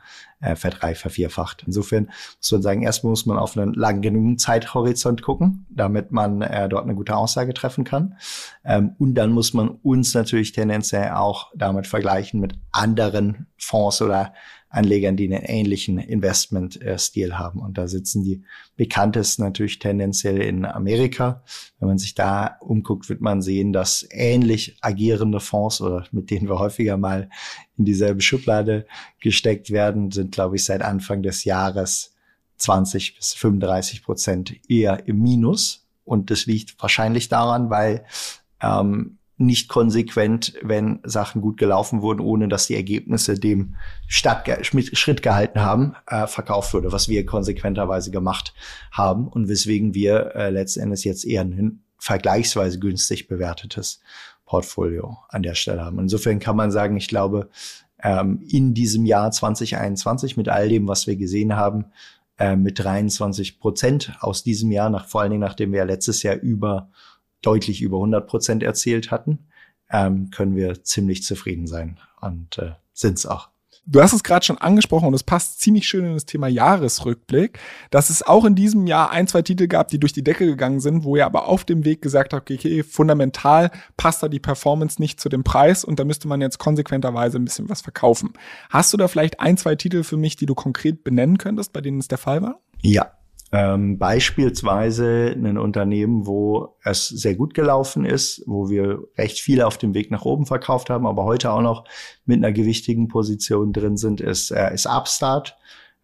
äh, 0.44 0.56
verdrei, 0.56 0.94
vervierfacht. 0.94 1.64
Insofern 1.66 2.10
muss 2.38 2.52
man 2.52 2.62
sagen, 2.62 2.82
erstmal 2.82 3.10
muss 3.10 3.26
man 3.26 3.38
auf 3.38 3.56
einen 3.56 3.72
langen 3.74 4.02
genug 4.02 4.38
Zeithorizont 4.38 5.22
gucken, 5.22 5.66
damit 5.70 6.12
man 6.12 6.42
äh, 6.42 6.68
dort 6.68 6.84
eine 6.84 6.94
gute 6.94 7.16
Aussage 7.16 7.54
treffen 7.54 7.84
kann. 7.84 8.16
Ähm, 8.64 8.94
und 8.98 9.14
dann 9.14 9.32
muss 9.32 9.54
man 9.54 9.68
uns 9.68 10.14
natürlich 10.14 10.52
tendenziell 10.52 11.12
auch 11.12 11.50
damit 11.54 11.86
vergleichen 11.86 12.40
mit 12.40 12.54
anderen 12.72 13.46
Fonds 13.56 14.02
oder 14.02 14.34
Anlegern, 14.74 15.16
die 15.16 15.32
einen 15.32 15.44
ähnlichen 15.44 15.98
Investment-Stil 15.98 17.38
haben. 17.38 17.60
Und 17.60 17.78
da 17.78 17.86
sitzen 17.86 18.22
die 18.22 18.42
bekanntesten 18.76 19.42
natürlich 19.42 19.78
tendenziell 19.78 20.40
in 20.42 20.64
Amerika. 20.64 21.42
Wenn 21.78 21.88
man 21.88 21.98
sich 21.98 22.14
da 22.14 22.56
umguckt, 22.60 23.08
wird 23.08 23.20
man 23.20 23.40
sehen, 23.40 23.72
dass 23.72 24.06
ähnlich 24.10 24.76
agierende 24.80 25.40
Fonds 25.40 25.80
oder 25.80 26.06
mit 26.12 26.30
denen 26.30 26.48
wir 26.48 26.58
häufiger 26.58 26.96
mal 26.96 27.30
in 27.76 27.84
dieselbe 27.84 28.20
Schublade 28.20 28.86
gesteckt 29.20 29.70
werden, 29.70 30.10
sind, 30.10 30.32
glaube 30.32 30.56
ich, 30.56 30.64
seit 30.64 30.82
Anfang 30.82 31.22
des 31.22 31.44
Jahres 31.44 32.14
20 32.56 33.16
bis 33.16 33.32
35 33.34 34.02
Prozent 34.02 34.54
eher 34.68 35.06
im 35.06 35.22
Minus. 35.22 35.86
Und 36.04 36.30
das 36.30 36.46
liegt 36.46 36.80
wahrscheinlich 36.82 37.28
daran, 37.28 37.70
weil 37.70 38.04
ähm, 38.60 39.18
nicht 39.36 39.68
konsequent, 39.68 40.54
wenn 40.62 41.00
Sachen 41.02 41.40
gut 41.40 41.56
gelaufen 41.56 42.02
wurden, 42.02 42.20
ohne 42.20 42.48
dass 42.48 42.68
die 42.68 42.76
Ergebnisse 42.76 43.34
dem 43.34 43.74
Stadt 44.06 44.48
Schritt 44.62 45.22
gehalten 45.22 45.60
haben, 45.60 45.94
äh, 46.06 46.26
verkauft 46.26 46.72
wurde, 46.72 46.92
was 46.92 47.08
wir 47.08 47.26
konsequenterweise 47.26 48.10
gemacht 48.10 48.54
haben 48.92 49.26
und 49.26 49.48
weswegen 49.48 49.94
wir 49.94 50.36
äh, 50.36 50.50
letzten 50.50 50.80
jetzt 51.04 51.24
eher 51.24 51.42
ein 51.42 51.80
vergleichsweise 51.98 52.78
günstig 52.78 53.26
bewertetes 53.28 54.00
Portfolio 54.44 55.18
an 55.30 55.42
der 55.42 55.54
Stelle 55.54 55.84
haben. 55.84 55.98
Insofern 55.98 56.38
kann 56.38 56.56
man 56.56 56.70
sagen, 56.70 56.96
ich 56.96 57.08
glaube, 57.08 57.48
ähm, 58.02 58.40
in 58.48 58.74
diesem 58.74 59.06
Jahr 59.06 59.30
2021 59.30 60.36
mit 60.36 60.48
all 60.48 60.68
dem, 60.68 60.86
was 60.86 61.06
wir 61.06 61.16
gesehen 61.16 61.56
haben, 61.56 61.86
äh, 62.38 62.54
mit 62.54 62.78
23 62.78 63.58
Prozent 63.58 64.12
aus 64.20 64.44
diesem 64.44 64.70
Jahr, 64.70 64.90
nach, 64.90 65.06
vor 65.06 65.22
allen 65.22 65.30
Dingen 65.30 65.40
nachdem 65.40 65.72
wir 65.72 65.84
letztes 65.84 66.22
Jahr 66.22 66.36
über 66.36 66.90
deutlich 67.46 67.82
über 67.82 67.98
100 67.98 68.26
Prozent 68.26 68.62
erzielt 68.62 69.10
hatten, 69.10 69.46
ähm, 69.90 70.30
können 70.30 70.56
wir 70.56 70.82
ziemlich 70.82 71.22
zufrieden 71.22 71.66
sein 71.66 71.98
und 72.20 72.58
äh, 72.58 72.72
sind 72.92 73.18
es 73.18 73.26
auch. 73.26 73.48
Du 73.86 74.00
hast 74.00 74.14
es 74.14 74.22
gerade 74.22 74.46
schon 74.46 74.56
angesprochen 74.56 75.08
und 75.08 75.14
es 75.14 75.22
passt 75.22 75.60
ziemlich 75.60 75.86
schön 75.86 76.06
in 76.06 76.14
das 76.14 76.24
Thema 76.24 76.48
Jahresrückblick, 76.48 77.58
dass 77.90 78.08
es 78.08 78.22
auch 78.22 78.46
in 78.46 78.54
diesem 78.54 78.86
Jahr 78.86 79.10
ein, 79.10 79.26
zwei 79.26 79.42
Titel 79.42 79.66
gab, 79.66 79.88
die 79.88 80.00
durch 80.00 80.14
die 80.14 80.24
Decke 80.24 80.46
gegangen 80.46 80.80
sind, 80.80 81.04
wo 81.04 81.16
ihr 81.16 81.26
aber 81.26 81.48
auf 81.48 81.64
dem 81.64 81.84
Weg 81.84 82.00
gesagt 82.00 82.32
habt, 82.32 82.50
okay, 82.50 82.82
fundamental 82.82 83.70
passt 83.98 84.22
da 84.22 84.28
die 84.28 84.40
Performance 84.40 85.02
nicht 85.02 85.20
zu 85.20 85.28
dem 85.28 85.44
Preis 85.44 85.84
und 85.84 85.98
da 85.98 86.04
müsste 86.04 86.28
man 86.28 86.40
jetzt 86.40 86.58
konsequenterweise 86.58 87.38
ein 87.38 87.44
bisschen 87.44 87.68
was 87.68 87.82
verkaufen. 87.82 88.32
Hast 88.70 88.90
du 88.94 88.96
da 88.96 89.06
vielleicht 89.06 89.40
ein, 89.40 89.58
zwei 89.58 89.74
Titel 89.74 90.02
für 90.02 90.16
mich, 90.16 90.36
die 90.36 90.46
du 90.46 90.54
konkret 90.54 91.04
benennen 91.04 91.36
könntest, 91.36 91.74
bei 91.74 91.82
denen 91.82 91.98
es 91.98 92.08
der 92.08 92.18
Fall 92.18 92.40
war? 92.40 92.60
Ja, 92.80 93.12
ähm, 93.54 93.98
beispielsweise 93.98 95.32
ein 95.32 95.58
Unternehmen, 95.58 96.26
wo 96.26 96.76
es 96.82 97.06
sehr 97.06 97.36
gut 97.36 97.54
gelaufen 97.54 98.04
ist, 98.04 98.42
wo 98.46 98.68
wir 98.68 99.04
recht 99.16 99.38
viel 99.38 99.62
auf 99.62 99.78
dem 99.78 99.94
Weg 99.94 100.10
nach 100.10 100.24
oben 100.24 100.44
verkauft 100.44 100.90
haben, 100.90 101.06
aber 101.06 101.22
heute 101.22 101.52
auch 101.52 101.62
noch 101.62 101.84
mit 102.24 102.38
einer 102.38 102.50
gewichtigen 102.50 103.06
Position 103.06 103.72
drin 103.72 103.96
sind, 103.96 104.20
ist, 104.20 104.50
äh, 104.50 104.74
ist 104.74 104.86
Upstart, 104.86 105.56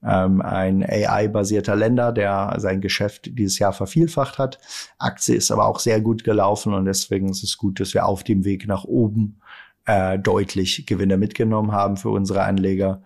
ähm, 0.04 0.40
ein 0.40 0.84
AI-basierter 0.84 1.74
Länder, 1.74 2.12
der 2.12 2.54
sein 2.58 2.80
Geschäft 2.80 3.36
dieses 3.36 3.58
Jahr 3.58 3.72
vervielfacht 3.72 4.38
hat. 4.38 4.60
Aktie 4.98 5.34
ist 5.34 5.50
aber 5.50 5.66
auch 5.66 5.80
sehr 5.80 6.00
gut 6.00 6.22
gelaufen 6.22 6.72
und 6.72 6.84
deswegen 6.84 7.30
ist 7.30 7.42
es 7.42 7.58
gut, 7.58 7.80
dass 7.80 7.94
wir 7.94 8.06
auf 8.06 8.22
dem 8.22 8.44
Weg 8.44 8.68
nach 8.68 8.84
oben 8.84 9.40
äh, 9.86 10.20
deutlich 10.20 10.86
Gewinne 10.86 11.16
mitgenommen 11.16 11.72
haben 11.72 11.96
für 11.96 12.10
unsere 12.10 12.42
Anleger. 12.42 13.02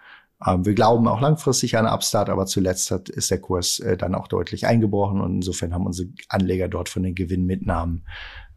Ähm, 0.47 0.65
wir 0.65 0.75
glauben 0.75 1.09
auch 1.09 1.21
langfristig 1.21 1.77
an 1.77 1.87
Upstart, 1.87 2.29
aber 2.29 2.47
zuletzt 2.47 2.91
hat, 2.91 3.09
ist 3.09 3.31
der 3.31 3.41
Kurs 3.41 3.79
äh, 3.81 3.97
dann 3.97 4.15
auch 4.15 4.29
deutlich 4.29 4.67
eingebrochen 4.67 5.21
und 5.21 5.37
insofern 5.37 5.75
haben 5.75 5.87
unsere 5.87 6.09
Anleger 6.29 6.69
dort 6.69 6.89
von 6.89 7.03
den 7.03 7.15
Gewinnmitnahmen 7.15 8.05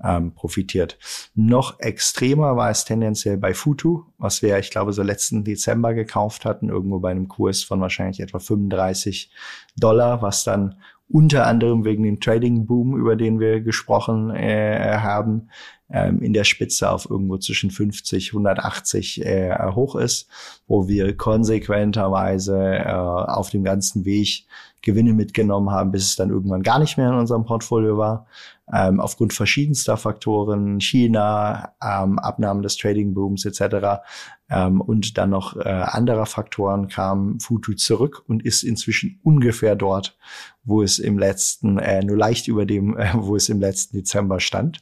ähm, 0.03 0.33
profitiert. 0.33 0.97
Noch 1.33 1.79
extremer 1.79 2.55
war 2.55 2.69
es 2.69 2.85
tendenziell 2.85 3.37
bei 3.37 3.53
Futu, 3.53 4.03
was 4.17 4.41
wir, 4.41 4.57
ich 4.59 4.69
glaube, 4.69 4.93
so 4.93 5.01
letzten 5.01 5.43
Dezember 5.43 5.93
gekauft 5.93 6.45
hatten, 6.45 6.69
irgendwo 6.69 6.99
bei 6.99 7.11
einem 7.11 7.27
Kurs 7.27 7.63
von 7.63 7.81
wahrscheinlich 7.81 8.19
etwa 8.19 8.39
35 8.39 9.31
Dollar, 9.75 10.21
was 10.21 10.43
dann 10.43 10.75
unter 11.09 11.47
anderem 11.47 11.85
wegen 11.85 12.03
dem 12.03 12.19
Trading 12.19 12.65
Boom, 12.65 12.97
über 12.97 13.15
den 13.15 13.39
wir 13.39 13.61
gesprochen 13.61 14.29
äh, 14.31 14.97
haben, 14.97 15.49
ähm, 15.89 16.21
in 16.21 16.33
der 16.33 16.43
Spitze 16.43 16.89
auf 16.89 17.09
irgendwo 17.09 17.37
zwischen 17.37 17.71
50, 17.71 18.31
180 18.31 19.25
äh, 19.25 19.71
hoch 19.71 19.95
ist, 19.95 20.27
wo 20.67 20.87
wir 20.87 21.15
konsequenterweise 21.15 22.77
äh, 22.77 22.91
auf 22.91 23.49
dem 23.49 23.63
ganzen 23.63 24.03
Weg 24.03 24.45
Gewinne 24.81 25.13
mitgenommen 25.13 25.71
haben, 25.71 25.91
bis 25.91 26.03
es 26.03 26.15
dann 26.15 26.29
irgendwann 26.29 26.63
gar 26.63 26.79
nicht 26.79 26.97
mehr 26.97 27.09
in 27.09 27.15
unserem 27.15 27.45
Portfolio 27.45 27.97
war. 27.97 28.27
Ähm, 28.73 28.99
aufgrund 28.99 29.33
verschiedenster 29.33 29.95
Faktoren, 29.95 30.81
China, 30.81 31.73
ähm, 31.81 32.19
Abnahmen 32.19 32.63
des 32.63 32.75
Trading 32.75 33.13
Booms 33.13 33.45
etc. 33.45 34.01
Ähm, 34.49 34.81
und 34.81 35.17
dann 35.17 35.29
noch 35.29 35.55
äh, 35.55 35.69
anderer 35.69 36.25
Faktoren 36.25 36.89
kam 36.89 37.39
Futu 37.39 37.75
zurück 37.75 38.23
und 38.27 38.43
ist 38.43 38.63
inzwischen 38.63 39.19
ungefähr 39.23 39.75
dort, 39.75 40.17
wo 40.65 40.81
es 40.81 40.99
im 40.99 41.17
letzten, 41.17 41.79
äh, 41.79 42.03
nur 42.03 42.17
leicht 42.17 42.49
über 42.49 42.65
dem, 42.65 42.97
äh, 42.97 43.09
wo 43.13 43.35
es 43.37 43.47
im 43.47 43.61
letzten 43.61 43.97
Dezember 43.97 44.39
stand. 44.41 44.81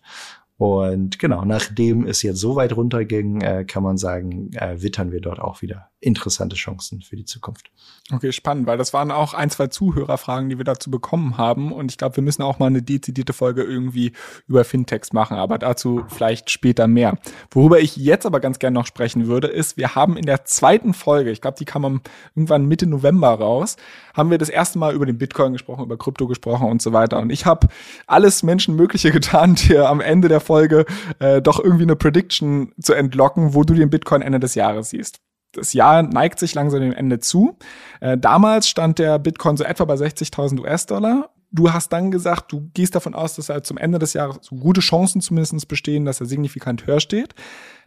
Und 0.57 1.19
genau, 1.19 1.43
nachdem 1.43 2.07
es 2.07 2.21
jetzt 2.21 2.39
so 2.39 2.55
weit 2.55 2.75
runterging, 2.75 3.41
äh, 3.41 3.65
kann 3.65 3.83
man 3.83 3.97
sagen, 3.97 4.51
äh, 4.53 4.81
wittern 4.81 5.11
wir 5.11 5.19
dort 5.19 5.39
auch 5.39 5.61
wieder 5.61 5.89
interessante 5.99 6.55
Chancen 6.55 7.01
für 7.01 7.15
die 7.15 7.25
Zukunft. 7.25 7.71
Okay, 8.13 8.31
spannend, 8.31 8.67
weil 8.67 8.77
das 8.77 8.93
waren 8.93 9.09
auch 9.09 9.33
ein, 9.33 9.49
zwei 9.49 9.67
Zuhörerfragen, 9.67 10.49
die 10.49 10.57
wir 10.57 10.63
dazu 10.63 10.91
bekommen 10.91 11.37
haben. 11.37 11.71
Und 11.71 11.91
ich 11.91 11.97
glaube, 11.97 12.17
wir 12.17 12.23
müssen 12.23 12.43
auch 12.43 12.59
mal 12.59 12.67
eine 12.67 12.83
dezidierte 12.83 13.33
Folge 13.33 13.63
irgendwie 13.63 14.13
über 14.47 14.63
Fintechs 14.63 15.11
machen, 15.11 15.37
aber 15.37 15.57
dazu 15.57 16.03
vielleicht 16.07 16.51
später 16.51 16.87
mehr. 16.87 17.17
Worüber 17.49 17.79
ich 17.79 17.97
jetzt 17.97 18.27
aber 18.27 18.39
ganz 18.39 18.59
gerne 18.59 18.75
noch 18.75 18.85
sprechen 18.85 19.25
würde, 19.25 19.47
ist, 19.47 19.77
wir 19.77 19.95
haben 19.95 20.15
in 20.15 20.27
der 20.27 20.45
zweiten 20.45 20.93
Folge, 20.93 21.31
ich 21.31 21.41
glaube, 21.41 21.57
die 21.57 21.65
kam 21.65 22.01
irgendwann 22.35 22.67
Mitte 22.67 22.85
November 22.85 23.29
raus, 23.29 23.75
haben 24.13 24.29
wir 24.29 24.37
das 24.37 24.49
erste 24.49 24.77
Mal 24.77 24.93
über 24.93 25.07
den 25.07 25.17
Bitcoin 25.17 25.53
gesprochen, 25.53 25.83
über 25.83 25.97
Krypto 25.97 26.27
gesprochen 26.27 26.69
und 26.69 26.81
so 26.83 26.93
weiter. 26.93 27.19
Und 27.19 27.31
ich 27.31 27.47
habe 27.47 27.67
alles 28.05 28.43
Menschenmögliche 28.43 29.11
getan, 29.15 29.55
dir 29.55 29.89
am 29.89 29.99
Ende 29.99 30.27
der 30.27 30.39
Folge 30.45 30.85
äh, 31.19 31.41
doch 31.41 31.59
irgendwie 31.59 31.83
eine 31.83 31.95
Prediction 31.95 32.73
zu 32.81 32.93
entlocken, 32.93 33.53
wo 33.53 33.63
du 33.63 33.73
den 33.73 33.89
Bitcoin 33.89 34.21
Ende 34.21 34.39
des 34.39 34.55
Jahres 34.55 34.89
siehst 34.89 35.19
das 35.55 35.73
Jahr 35.73 36.03
neigt 36.03 36.39
sich 36.39 36.53
langsam 36.53 36.81
dem 36.81 36.93
Ende 36.93 37.19
zu. 37.19 37.57
Äh, 38.01 38.17
damals 38.17 38.67
stand 38.67 38.99
der 38.99 39.19
Bitcoin 39.19 39.57
so 39.57 39.63
etwa 39.63 39.85
bei 39.85 39.95
60.000 39.95 40.59
US-Dollar. 40.59 41.29
Du 41.51 41.71
hast 41.71 41.93
dann 41.93 42.11
gesagt, 42.11 42.51
du 42.51 42.69
gehst 42.73 42.95
davon 42.95 43.15
aus, 43.15 43.35
dass 43.35 43.49
er 43.49 43.63
zum 43.63 43.77
Ende 43.77 43.99
des 43.99 44.13
Jahres 44.13 44.49
gute 44.49 44.81
Chancen 44.81 45.21
zumindest 45.21 45.67
bestehen, 45.67 46.05
dass 46.05 46.19
er 46.19 46.25
signifikant 46.25 46.85
höher 46.85 46.99
steht. 46.99 47.33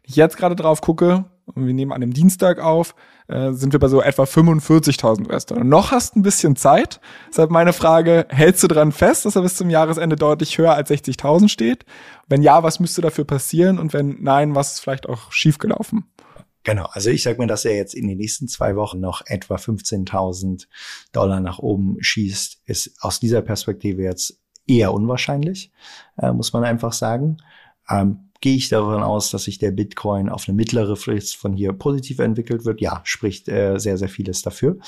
Ich 0.02 0.16
jetzt 0.16 0.38
gerade 0.38 0.56
drauf 0.56 0.80
gucke, 0.80 1.26
und 1.54 1.66
wir 1.66 1.74
nehmen 1.74 1.92
an 1.92 2.00
dem 2.00 2.12
Dienstag 2.12 2.60
auf, 2.60 2.94
äh, 3.28 3.52
sind 3.52 3.72
wir 3.72 3.80
bei 3.80 3.88
so 3.88 4.00
etwa 4.00 4.24
45.000 4.24 5.28
US-Dollar. 5.28 5.64
Noch 5.64 5.90
hast 5.90 6.16
ein 6.16 6.22
bisschen 6.22 6.56
Zeit. 6.56 7.00
Deshalb 7.28 7.50
meine 7.50 7.72
Frage, 7.72 8.26
hältst 8.28 8.62
du 8.62 8.68
dran 8.68 8.92
fest, 8.92 9.24
dass 9.24 9.36
er 9.36 9.42
bis 9.42 9.56
zum 9.56 9.70
Jahresende 9.70 10.16
deutlich 10.16 10.56
höher 10.58 10.74
als 10.74 10.90
60.000 10.90 11.48
steht? 11.48 11.84
Wenn 12.28 12.42
ja, 12.42 12.62
was 12.62 12.80
müsste 12.80 13.00
dafür 13.00 13.24
passieren? 13.24 13.78
Und 13.78 13.92
wenn 13.92 14.16
nein, 14.20 14.54
was 14.54 14.74
ist 14.74 14.80
vielleicht 14.80 15.08
auch 15.08 15.32
schiefgelaufen? 15.32 16.04
Genau, 16.64 16.86
also 16.92 17.10
ich 17.10 17.22
sag 17.22 17.38
mir, 17.38 17.46
dass 17.46 17.64
er 17.64 17.76
jetzt 17.76 17.94
in 17.94 18.06
den 18.08 18.18
nächsten 18.18 18.46
zwei 18.48 18.76
Wochen 18.76 19.00
noch 19.00 19.22
etwa 19.24 19.56
15.000 19.56 20.66
Dollar 21.12 21.40
nach 21.40 21.58
oben 21.58 21.96
schießt, 22.00 22.62
ist 22.66 22.96
aus 23.00 23.20
dieser 23.20 23.40
Perspektive 23.42 24.02
jetzt 24.02 24.40
eher 24.66 24.92
unwahrscheinlich, 24.92 25.72
äh, 26.18 26.32
muss 26.32 26.52
man 26.52 26.64
einfach 26.64 26.92
sagen. 26.92 27.38
Ähm, 27.88 28.27
Gehe 28.40 28.54
ich 28.54 28.68
davon 28.68 29.02
aus, 29.02 29.32
dass 29.32 29.44
sich 29.44 29.58
der 29.58 29.72
Bitcoin 29.72 30.28
auf 30.28 30.46
eine 30.46 30.54
mittlere 30.54 30.94
Frist 30.94 31.36
von 31.36 31.54
hier 31.54 31.72
positiv 31.72 32.20
entwickelt 32.20 32.64
wird? 32.64 32.80
Ja, 32.80 33.00
spricht 33.02 33.48
äh, 33.48 33.78
sehr, 33.78 33.98
sehr 33.98 34.08
vieles 34.08 34.42
dafür. 34.42 34.78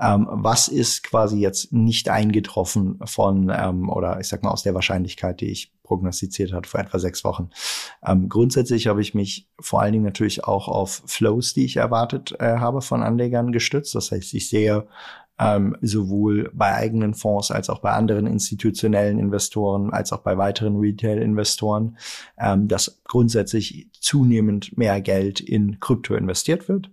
Ähm, 0.00 0.28
was 0.30 0.68
ist 0.68 1.02
quasi 1.02 1.40
jetzt 1.40 1.72
nicht 1.72 2.08
eingetroffen 2.08 3.00
von, 3.04 3.52
ähm, 3.52 3.88
oder 3.88 4.20
ich 4.20 4.28
sag 4.28 4.44
mal 4.44 4.52
aus 4.52 4.62
der 4.62 4.74
Wahrscheinlichkeit, 4.74 5.40
die 5.40 5.50
ich 5.50 5.72
prognostiziert 5.82 6.52
hat 6.52 6.68
vor 6.68 6.78
etwa 6.78 7.00
sechs 7.00 7.24
Wochen? 7.24 7.50
Ähm, 8.06 8.28
grundsätzlich 8.28 8.86
habe 8.86 9.02
ich 9.02 9.12
mich 9.12 9.48
vor 9.60 9.80
allen 9.80 9.92
Dingen 9.92 10.04
natürlich 10.04 10.44
auch 10.44 10.68
auf 10.68 11.02
Flows, 11.06 11.52
die 11.52 11.64
ich 11.64 11.78
erwartet 11.78 12.36
äh, 12.38 12.58
habe 12.58 12.80
von 12.80 13.02
Anlegern 13.02 13.50
gestützt. 13.50 13.96
Das 13.96 14.12
heißt, 14.12 14.34
ich 14.34 14.48
sehe 14.48 14.86
ähm, 15.40 15.76
sowohl 15.80 16.50
bei 16.52 16.74
eigenen 16.74 17.14
Fonds 17.14 17.50
als 17.50 17.70
auch 17.70 17.80
bei 17.80 17.92
anderen 17.92 18.26
institutionellen 18.26 19.18
Investoren, 19.18 19.90
als 19.90 20.12
auch 20.12 20.20
bei 20.20 20.36
weiteren 20.36 20.76
Retail-Investoren, 20.76 21.96
ähm, 22.38 22.68
dass 22.68 23.00
grundsätzlich 23.04 23.88
zunehmend 23.98 24.76
mehr 24.76 25.00
Geld 25.00 25.40
in 25.40 25.80
Krypto 25.80 26.14
investiert 26.14 26.68
wird. 26.68 26.90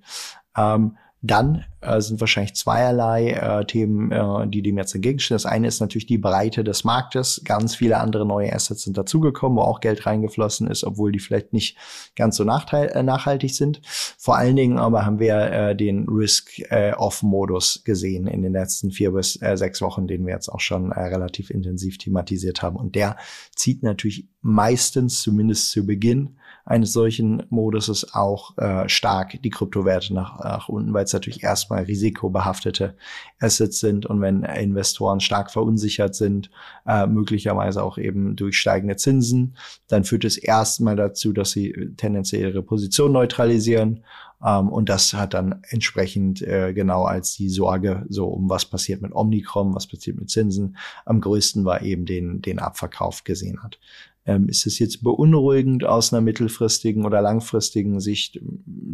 Ähm, 0.55 0.97
dann 1.27 1.65
äh, 1.81 2.01
sind 2.01 2.19
wahrscheinlich 2.19 2.55
zweierlei 2.55 3.31
äh, 3.31 3.65
Themen, 3.65 4.11
äh, 4.11 4.47
die 4.47 4.61
dem 4.61 4.77
jetzt 4.77 4.95
entgegenstehen. 4.95 5.35
Das 5.35 5.45
eine 5.45 5.67
ist 5.67 5.79
natürlich 5.79 6.05
die 6.05 6.17
Breite 6.17 6.63
des 6.63 6.83
Marktes. 6.83 7.41
Ganz 7.45 7.75
viele 7.75 7.97
andere 7.97 8.25
neue 8.25 8.51
Assets 8.53 8.83
sind 8.83 8.97
dazugekommen, 8.97 9.57
wo 9.57 9.61
auch 9.61 9.79
Geld 9.79 10.05
reingeflossen 10.05 10.67
ist, 10.67 10.83
obwohl 10.83 11.11
die 11.11 11.19
vielleicht 11.19 11.53
nicht 11.53 11.77
ganz 12.15 12.37
so 12.37 12.43
äh, 12.43 13.03
nachhaltig 13.03 13.53
sind. 13.53 13.81
Vor 14.17 14.37
allen 14.37 14.55
Dingen 14.55 14.79
aber 14.79 15.05
haben 15.05 15.19
wir 15.19 15.37
äh, 15.37 15.75
den 15.75 16.07
Risk-Off-Modus 16.09 17.77
äh, 17.77 17.83
gesehen 17.83 18.27
in 18.27 18.41
den 18.41 18.53
letzten 18.53 18.91
vier 18.91 19.11
bis 19.11 19.41
äh, 19.41 19.55
sechs 19.55 19.81
Wochen, 19.81 20.07
den 20.07 20.25
wir 20.25 20.33
jetzt 20.33 20.49
auch 20.49 20.59
schon 20.59 20.91
äh, 20.91 20.99
relativ 20.99 21.49
intensiv 21.49 21.97
thematisiert 21.97 22.61
haben. 22.61 22.75
Und 22.75 22.95
der 22.95 23.17
zieht 23.55 23.83
natürlich 23.83 24.27
meistens, 24.41 25.21
zumindest 25.21 25.69
zu 25.69 25.85
Beginn, 25.85 26.36
eines 26.67 26.91
solchen 26.91 27.43
Moduses 27.49 28.13
auch 28.13 28.57
äh, 28.57 28.89
stark 28.89 29.41
die 29.41 29.49
Kryptowerte 29.49 30.13
nach, 30.13 30.43
nach 30.43 30.69
unten, 30.69 30.93
weil 30.93 31.05
es 31.05 31.13
natürlich 31.13 31.41
erstmal 31.41 31.83
risikobehaftete 31.83 32.95
Assets 33.39 33.79
sind 33.79 34.05
und 34.05 34.19
wenn 34.19 34.43
Investoren 34.43 35.21
stark 35.21 35.49
verunsichert 35.49 36.13
sind, 36.13 36.51
äh, 36.85 37.07
möglicherweise 37.07 37.81
auch 37.81 37.97
eben 37.97 38.35
durch 38.35 38.57
steigende 38.57 38.97
Zinsen, 38.97 39.55
dann 39.87 40.03
führt 40.03 40.25
es 40.25 40.37
erstmal 40.37 40.97
dazu, 40.97 41.31
dass 41.31 41.51
sie 41.51 41.93
tendenziell 41.95 42.49
ihre 42.49 42.63
Position 42.63 43.13
neutralisieren 43.13 44.03
um, 44.39 44.47
ähm, 44.47 44.69
und 44.69 44.89
das 44.89 45.13
hat 45.13 45.33
dann 45.33 45.63
entsprechend 45.69 46.43
äh, 46.43 46.71
genau 46.73 47.05
als 47.05 47.35
die 47.35 47.49
Sorge 47.49 48.05
so 48.07 48.27
um 48.27 48.49
was 48.49 48.65
passiert 48.65 49.01
mit 49.01 49.15
Omnicron, 49.15 49.73
was 49.73 49.87
passiert 49.87 50.19
mit 50.19 50.29
Zinsen, 50.29 50.77
am 51.05 51.21
größten 51.21 51.65
war 51.65 51.81
eben 51.81 52.05
den, 52.05 52.41
den 52.41 52.59
Abverkauf 52.59 53.23
gesehen 53.23 53.63
hat. 53.63 53.79
Ähm, 54.27 54.49
ist 54.49 54.67
es 54.67 54.77
jetzt 54.77 55.03
beunruhigend 55.03 55.85
aus 55.85 56.13
einer 56.13 56.21
mittelfristigen 56.21 57.05
oder 57.05 57.21
langfristigen 57.21 57.99
Sicht? 57.99 58.39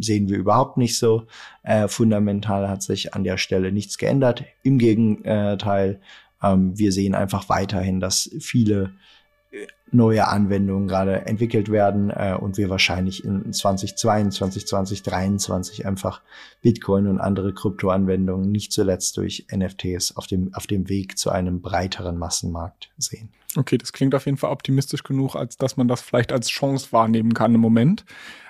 Sehen 0.00 0.28
wir 0.28 0.38
überhaupt 0.38 0.78
nicht 0.78 0.96
so. 0.96 1.26
Äh, 1.62 1.88
fundamental 1.88 2.68
hat 2.68 2.82
sich 2.82 3.14
an 3.14 3.24
der 3.24 3.36
Stelle 3.36 3.72
nichts 3.72 3.98
geändert. 3.98 4.44
Im 4.62 4.78
Gegenteil, 4.78 6.00
ähm, 6.42 6.78
wir 6.78 6.92
sehen 6.92 7.14
einfach 7.14 7.48
weiterhin, 7.48 8.00
dass 8.00 8.30
viele 8.38 8.92
neue 9.90 10.26
Anwendungen 10.26 10.88
gerade 10.88 11.26
entwickelt 11.26 11.70
werden 11.70 12.10
äh, 12.10 12.36
und 12.38 12.56
wir 12.56 12.68
wahrscheinlich 12.68 13.24
in 13.24 13.52
2022, 13.52 14.66
2023 14.66 15.86
einfach 15.86 16.20
Bitcoin 16.62 17.06
und 17.06 17.20
andere 17.20 17.54
Kryptoanwendungen 17.54 18.50
nicht 18.50 18.72
zuletzt 18.72 19.16
durch 19.16 19.46
NFTs 19.54 20.16
auf 20.16 20.26
dem, 20.26 20.52
auf 20.54 20.66
dem 20.66 20.88
Weg 20.88 21.16
zu 21.16 21.30
einem 21.30 21.62
breiteren 21.62 22.18
Massenmarkt 22.18 22.90
sehen. 22.98 23.30
Okay, 23.56 23.78
das 23.78 23.92
klingt 23.92 24.16
auf 24.16 24.26
jeden 24.26 24.36
Fall 24.36 24.50
optimistisch 24.50 25.04
genug, 25.04 25.36
als 25.36 25.56
dass 25.56 25.76
man 25.76 25.86
das 25.86 26.00
vielleicht 26.00 26.32
als 26.32 26.48
Chance 26.48 26.88
wahrnehmen 26.90 27.32
kann 27.32 27.54
im 27.54 27.60
Moment. 27.60 28.04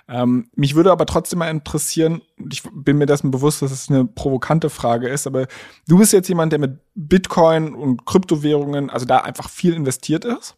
Ähm, 0.08 0.48
mich 0.54 0.74
würde 0.74 0.92
aber 0.92 1.04
trotzdem 1.04 1.40
mal 1.40 1.50
interessieren, 1.50 2.22
ich 2.50 2.62
bin 2.72 2.96
mir 2.96 3.06
dessen 3.06 3.30
bewusst, 3.30 3.60
dass 3.60 3.70
es 3.70 3.90
eine 3.90 4.06
provokante 4.06 4.70
Frage 4.70 5.08
ist, 5.08 5.26
aber 5.26 5.46
du 5.88 5.98
bist 5.98 6.14
jetzt 6.14 6.28
jemand, 6.28 6.52
der 6.52 6.58
mit 6.58 6.78
Bitcoin 6.94 7.74
und 7.74 8.06
Kryptowährungen, 8.06 8.88
also 8.88 9.04
da 9.04 9.18
einfach 9.18 9.50
viel 9.50 9.74
investiert 9.74 10.24
ist 10.24 10.56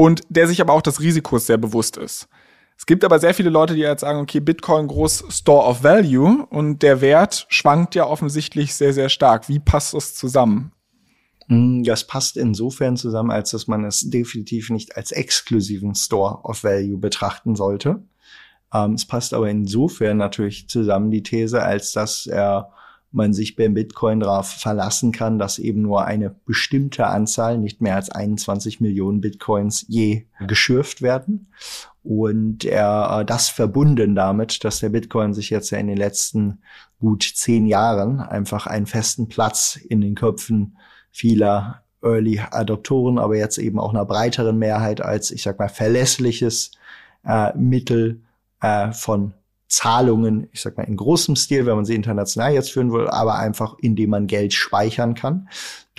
und 0.00 0.22
der 0.30 0.48
sich 0.48 0.62
aber 0.62 0.72
auch 0.72 0.80
des 0.80 1.00
Risikos 1.00 1.44
sehr 1.44 1.58
bewusst 1.58 1.98
ist. 1.98 2.26
Es 2.78 2.86
gibt 2.86 3.04
aber 3.04 3.18
sehr 3.18 3.34
viele 3.34 3.50
Leute, 3.50 3.74
die 3.74 3.82
jetzt 3.82 4.00
sagen, 4.00 4.18
okay, 4.18 4.40
Bitcoin 4.40 4.88
groß 4.88 5.24
Store 5.28 5.66
of 5.66 5.82
Value 5.82 6.46
und 6.48 6.80
der 6.80 7.02
Wert 7.02 7.44
schwankt 7.50 7.94
ja 7.94 8.06
offensichtlich 8.06 8.74
sehr, 8.74 8.94
sehr 8.94 9.10
stark. 9.10 9.50
Wie 9.50 9.58
passt 9.58 9.92
das 9.92 10.14
zusammen? 10.14 10.72
Hm, 11.48 11.84
das 11.84 12.06
passt 12.06 12.38
insofern 12.38 12.96
zusammen, 12.96 13.30
als 13.30 13.50
dass 13.50 13.66
man 13.66 13.84
es 13.84 14.08
definitiv 14.08 14.70
nicht 14.70 14.96
als 14.96 15.12
exklusiven 15.12 15.94
Store 15.94 16.44
of 16.44 16.64
Value 16.64 16.96
betrachten 16.96 17.54
sollte. 17.54 18.02
Ähm, 18.72 18.94
es 18.94 19.04
passt 19.04 19.34
aber 19.34 19.50
insofern 19.50 20.16
natürlich 20.16 20.66
zusammen 20.70 21.10
die 21.10 21.22
These, 21.22 21.62
als 21.62 21.92
dass 21.92 22.26
er 22.26 22.72
man 23.12 23.32
sich 23.32 23.56
beim 23.56 23.74
Bitcoin 23.74 24.20
darauf 24.20 24.48
verlassen 24.48 25.12
kann, 25.12 25.38
dass 25.38 25.58
eben 25.58 25.82
nur 25.82 26.04
eine 26.04 26.30
bestimmte 26.46 27.06
Anzahl, 27.06 27.58
nicht 27.58 27.80
mehr 27.80 27.96
als 27.96 28.10
21 28.10 28.80
Millionen 28.80 29.20
Bitcoins 29.20 29.84
je 29.88 30.26
geschürft 30.46 31.02
werden. 31.02 31.48
Und 32.02 32.64
er, 32.64 33.20
äh, 33.20 33.24
das 33.24 33.48
verbunden 33.48 34.14
damit, 34.14 34.64
dass 34.64 34.78
der 34.78 34.90
Bitcoin 34.90 35.34
sich 35.34 35.50
jetzt 35.50 35.70
ja 35.70 35.78
in 35.78 35.88
den 35.88 35.96
letzten 35.96 36.62
gut 36.98 37.22
zehn 37.22 37.66
Jahren 37.66 38.20
einfach 38.20 38.66
einen 38.66 38.86
festen 38.86 39.28
Platz 39.28 39.76
in 39.88 40.00
den 40.00 40.14
Köpfen 40.14 40.76
vieler 41.10 41.82
Early 42.02 42.40
Adoptoren, 42.50 43.18
aber 43.18 43.36
jetzt 43.36 43.58
eben 43.58 43.78
auch 43.78 43.90
einer 43.92 44.06
breiteren 44.06 44.58
Mehrheit 44.58 45.00
als, 45.00 45.30
ich 45.30 45.42
sag 45.42 45.58
mal, 45.58 45.68
verlässliches 45.68 46.70
äh, 47.24 47.54
Mittel 47.56 48.22
äh, 48.62 48.92
von 48.92 49.34
Zahlungen, 49.70 50.48
ich 50.52 50.60
sag 50.60 50.76
mal, 50.76 50.82
in 50.82 50.96
großem 50.96 51.36
Stil, 51.36 51.64
wenn 51.64 51.76
man 51.76 51.84
sie 51.84 51.94
international 51.94 52.52
jetzt 52.52 52.72
führen 52.72 52.92
will, 52.92 53.08
aber 53.08 53.38
einfach, 53.38 53.76
indem 53.78 54.10
man 54.10 54.26
Geld 54.26 54.52
speichern 54.52 55.14
kann, 55.14 55.48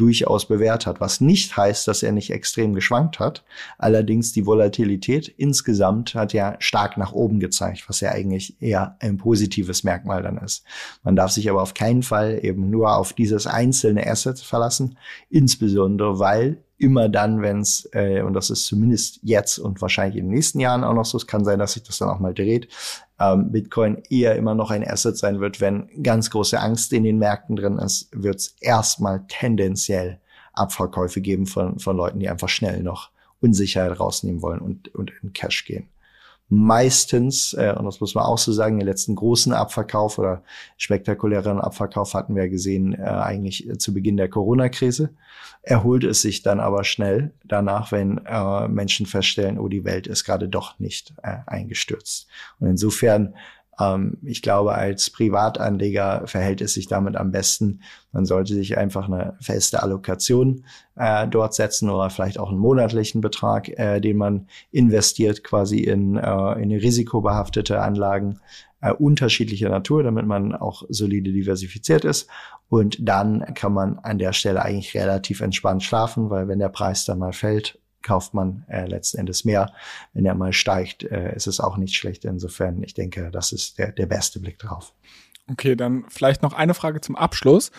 durchaus 0.01 0.47
bewährt 0.47 0.87
hat, 0.87 0.99
was 0.99 1.21
nicht 1.21 1.55
heißt, 1.55 1.87
dass 1.87 2.01
er 2.01 2.11
nicht 2.11 2.31
extrem 2.31 2.73
geschwankt 2.73 3.19
hat. 3.19 3.43
Allerdings 3.77 4.33
die 4.33 4.47
Volatilität 4.47 5.27
insgesamt 5.27 6.15
hat 6.15 6.33
ja 6.33 6.55
stark 6.57 6.97
nach 6.97 7.11
oben 7.11 7.39
gezeigt, 7.39 7.83
was 7.87 7.99
ja 7.99 8.09
eigentlich 8.09 8.59
eher 8.59 8.95
ein 8.99 9.17
positives 9.17 9.83
Merkmal 9.83 10.23
dann 10.23 10.39
ist. 10.39 10.63
Man 11.03 11.15
darf 11.15 11.29
sich 11.31 11.47
aber 11.51 11.61
auf 11.61 11.75
keinen 11.75 12.01
Fall 12.01 12.39
eben 12.41 12.71
nur 12.71 12.97
auf 12.97 13.13
dieses 13.13 13.45
einzelne 13.45 14.07
Asset 14.07 14.39
verlassen, 14.39 14.97
insbesondere 15.29 16.17
weil 16.17 16.63
immer 16.81 17.09
dann, 17.09 17.43
wenn 17.43 17.59
es, 17.59 17.87
äh, 17.93 18.23
und 18.23 18.33
das 18.33 18.49
ist 18.49 18.65
zumindest 18.65 19.19
jetzt 19.21 19.59
und 19.59 19.81
wahrscheinlich 19.83 20.17
in 20.17 20.25
den 20.25 20.33
nächsten 20.33 20.59
Jahren 20.59 20.83
auch 20.83 20.95
noch 20.95 21.05
so, 21.05 21.15
es 21.15 21.27
kann 21.27 21.45
sein, 21.45 21.59
dass 21.59 21.73
sich 21.73 21.83
das 21.83 21.99
dann 21.99 22.09
auch 22.09 22.19
mal 22.19 22.33
dreht, 22.33 22.69
ähm, 23.21 23.51
Bitcoin 23.51 24.01
eher 24.09 24.35
immer 24.35 24.55
noch 24.55 24.71
ein 24.71 24.87
Asset 24.87 25.15
sein 25.15 25.39
wird, 25.39 25.61
wenn 25.61 25.89
ganz 26.01 26.31
große 26.31 26.59
Angst 26.59 26.91
in 26.91 27.03
den 27.03 27.19
Märkten 27.19 27.55
drin 27.55 27.77
ist, 27.77 28.09
wird 28.11 28.37
es 28.37 28.55
erstmal 28.59 29.23
tendenziell 29.27 29.90
Abverkäufe 30.53 31.21
geben 31.21 31.45
von, 31.45 31.79
von 31.79 31.95
Leuten, 31.95 32.19
die 32.19 32.29
einfach 32.29 32.49
schnell 32.49 32.83
noch 32.83 33.09
Unsicherheit 33.39 33.99
rausnehmen 33.99 34.41
wollen 34.41 34.59
und, 34.59 34.93
und 34.93 35.11
in 35.21 35.33
Cash 35.33 35.65
gehen 35.65 35.89
meistens, 36.51 37.53
äh, 37.53 37.73
und 37.77 37.85
das 37.85 38.01
muss 38.01 38.13
man 38.13 38.25
auch 38.25 38.37
so 38.37 38.51
sagen, 38.51 38.77
den 38.77 38.85
letzten 38.85 39.15
großen 39.15 39.53
Abverkauf 39.53 40.19
oder 40.19 40.43
spektakulären 40.75 41.61
Abverkauf 41.61 42.13
hatten 42.13 42.35
wir 42.35 42.49
gesehen 42.49 42.93
äh, 42.93 43.03
eigentlich 43.03 43.69
zu 43.79 43.93
Beginn 43.93 44.17
der 44.17 44.29
Corona-Krise. 44.29 45.11
Erholt 45.61 46.03
es 46.03 46.21
sich 46.21 46.43
dann 46.43 46.59
aber 46.59 46.83
schnell 46.83 47.31
danach, 47.45 47.93
wenn 47.93 48.19
äh, 48.25 48.67
Menschen 48.67 49.05
feststellen, 49.05 49.59
oh, 49.59 49.69
die 49.69 49.85
Welt 49.85 50.07
ist 50.07 50.25
gerade 50.25 50.49
doch 50.49 50.77
nicht 50.77 51.13
äh, 51.23 51.37
eingestürzt. 51.47 52.27
Und 52.59 52.67
insofern 52.67 53.33
ich 54.23 54.41
glaube, 54.41 54.73
als 54.73 55.09
Privatanleger 55.09 56.23
verhält 56.25 56.61
es 56.61 56.73
sich 56.73 56.87
damit 56.87 57.15
am 57.15 57.31
besten. 57.31 57.81
Man 58.11 58.25
sollte 58.25 58.53
sich 58.53 58.77
einfach 58.77 59.07
eine 59.07 59.35
feste 59.39 59.81
Allokation 59.83 60.65
äh, 60.95 61.27
dort 61.27 61.53
setzen 61.53 61.89
oder 61.89 62.09
vielleicht 62.09 62.39
auch 62.39 62.49
einen 62.49 62.59
monatlichen 62.59 63.21
Betrag, 63.21 63.69
äh, 63.69 63.99
den 63.99 64.17
man 64.17 64.47
investiert 64.71 65.43
quasi 65.43 65.79
in, 65.79 66.17
äh, 66.17 66.53
in 66.61 66.71
risikobehaftete 66.71 67.81
Anlagen 67.81 68.39
äh, 68.81 68.91
unterschiedlicher 68.91 69.69
Natur, 69.69 70.03
damit 70.03 70.25
man 70.25 70.53
auch 70.53 70.83
solide 70.89 71.31
diversifiziert 71.31 72.03
ist. 72.03 72.29
Und 72.69 72.97
dann 72.99 73.53
kann 73.53 73.73
man 73.73 73.99
an 73.99 74.17
der 74.17 74.33
Stelle 74.33 74.61
eigentlich 74.63 74.95
relativ 74.95 75.41
entspannt 75.41 75.83
schlafen, 75.83 76.29
weil 76.29 76.47
wenn 76.47 76.59
der 76.59 76.69
Preis 76.69 77.05
dann 77.05 77.19
mal 77.19 77.33
fällt, 77.33 77.80
kauft 78.01 78.33
man 78.33 78.65
äh, 78.67 78.85
letzten 78.85 79.19
Endes 79.19 79.45
mehr. 79.45 79.73
Wenn 80.13 80.25
er 80.25 80.35
mal 80.35 80.53
steigt, 80.53 81.03
äh, 81.03 81.35
ist 81.35 81.47
es 81.47 81.59
auch 81.59 81.77
nicht 81.77 81.95
schlecht. 81.95 82.25
Insofern, 82.25 82.83
ich 82.83 82.93
denke, 82.93 83.31
das 83.31 83.51
ist 83.51 83.77
der, 83.77 83.91
der 83.91 84.05
beste 84.05 84.39
Blick 84.39 84.59
drauf. 84.59 84.93
Okay, 85.51 85.75
dann 85.75 86.05
vielleicht 86.07 86.43
noch 86.43 86.53
eine 86.53 86.73
Frage 86.73 87.01
zum 87.01 87.17
Abschluss. 87.17 87.71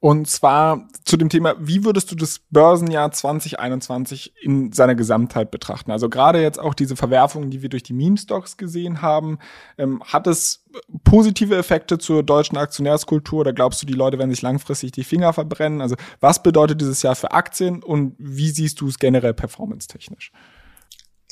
Und 0.00 0.28
zwar 0.28 0.88
zu 1.04 1.16
dem 1.16 1.28
Thema, 1.28 1.54
wie 1.60 1.84
würdest 1.84 2.10
du 2.10 2.16
das 2.16 2.40
Börsenjahr 2.50 3.12
2021 3.12 4.32
in 4.40 4.72
seiner 4.72 4.94
Gesamtheit 4.94 5.50
betrachten? 5.50 5.92
Also 5.92 6.08
gerade 6.08 6.42
jetzt 6.42 6.58
auch 6.58 6.74
diese 6.74 6.96
Verwerfungen, 6.96 7.50
die 7.50 7.62
wir 7.62 7.68
durch 7.68 7.82
die 7.82 7.92
Meme-Stocks 7.92 8.56
gesehen 8.56 9.02
haben, 9.02 9.38
ähm, 9.76 10.02
hat 10.04 10.26
es 10.26 10.64
positive 11.04 11.54
Effekte 11.54 11.98
zur 11.98 12.22
deutschen 12.22 12.56
Aktionärskultur 12.56 13.40
oder 13.40 13.52
glaubst 13.52 13.82
du, 13.82 13.86
die 13.86 13.92
Leute 13.92 14.18
werden 14.18 14.30
sich 14.30 14.42
langfristig 14.42 14.92
die 14.92 15.04
Finger 15.04 15.32
verbrennen? 15.32 15.82
Also 15.82 15.96
was 16.18 16.42
bedeutet 16.42 16.80
dieses 16.80 17.02
Jahr 17.02 17.14
für 17.14 17.32
Aktien 17.32 17.82
und 17.82 18.16
wie 18.18 18.50
siehst 18.50 18.80
du 18.80 18.88
es 18.88 18.98
generell 18.98 19.34
performance-technisch? 19.34 20.32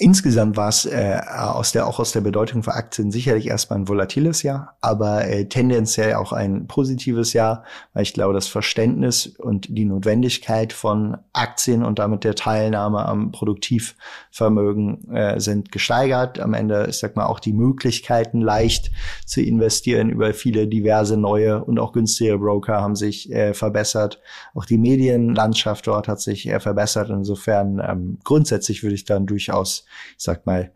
Insgesamt 0.01 0.57
war 0.57 0.69
es 0.69 0.87
äh, 0.87 1.21
aus 1.27 1.73
der 1.73 1.89
auch 1.89 1.99
aus 1.99 2.13
der 2.13 2.21
Bedeutung 2.21 2.63
für 2.63 2.73
Aktien 2.73 3.11
sicherlich 3.11 3.49
erstmal 3.49 3.81
ein 3.81 3.89
volatiles 3.89 4.45
Jahr, 4.45 4.77
aber 4.81 5.27
äh, 5.27 5.47
tendenziell 5.47 6.15
auch 6.15 6.33
ein 6.33 6.69
positives 6.69 7.33
Jahr, 7.33 7.65
weil 7.95 8.05
ich 8.05 8.15
glaube, 8.15 8.33
das 8.33 8.47
Verständnis 8.47 9.27
und 9.27 9.67
die 9.69 9.85
Notwendigkeit 9.85 10.73
von 10.73 11.17
Aktien 11.33 11.83
und 11.83 11.99
damit 11.99 12.23
der 12.23 12.37
Teilnahme 12.37 13.05
am 13.07 13.33
Produktivvermögen 13.33 15.11
äh, 15.11 15.41
sind 15.41 15.73
gesteigert. 15.73 16.39
Am 16.39 16.55
Ende, 16.55 16.87
ich 16.89 16.99
sag 17.01 17.17
mal, 17.17 17.27
auch 17.27 17.41
die 17.41 17.53
Möglichkeiten 17.53 18.41
leicht 18.41 18.93
zu 19.27 19.43
investieren 19.43 20.11
über 20.11 20.33
viele 20.33 20.69
diverse 20.69 21.17
neue 21.17 21.65
und 21.65 21.81
auch 21.81 21.93
günstige 21.93 22.39
Broker 22.39 22.81
haben 22.81 22.95
sich 22.95 23.33
äh, 23.33 23.53
verbessert. 23.53 24.21
Auch 24.55 24.65
die 24.65 24.79
Medienlandschaft 24.79 25.89
dort 25.89 26.07
hat 26.07 26.21
sich 26.21 26.49
äh, 26.49 26.61
verbessert. 26.61 27.11
Insofern 27.11 27.83
ähm, 27.85 28.19
grundsätzlich 28.23 28.85
würde 28.85 28.95
ich 28.95 29.05
dann 29.05 29.27
durchaus 29.27 29.88
ich 30.17 30.25
sag 30.25 30.47
mal, 30.47 30.73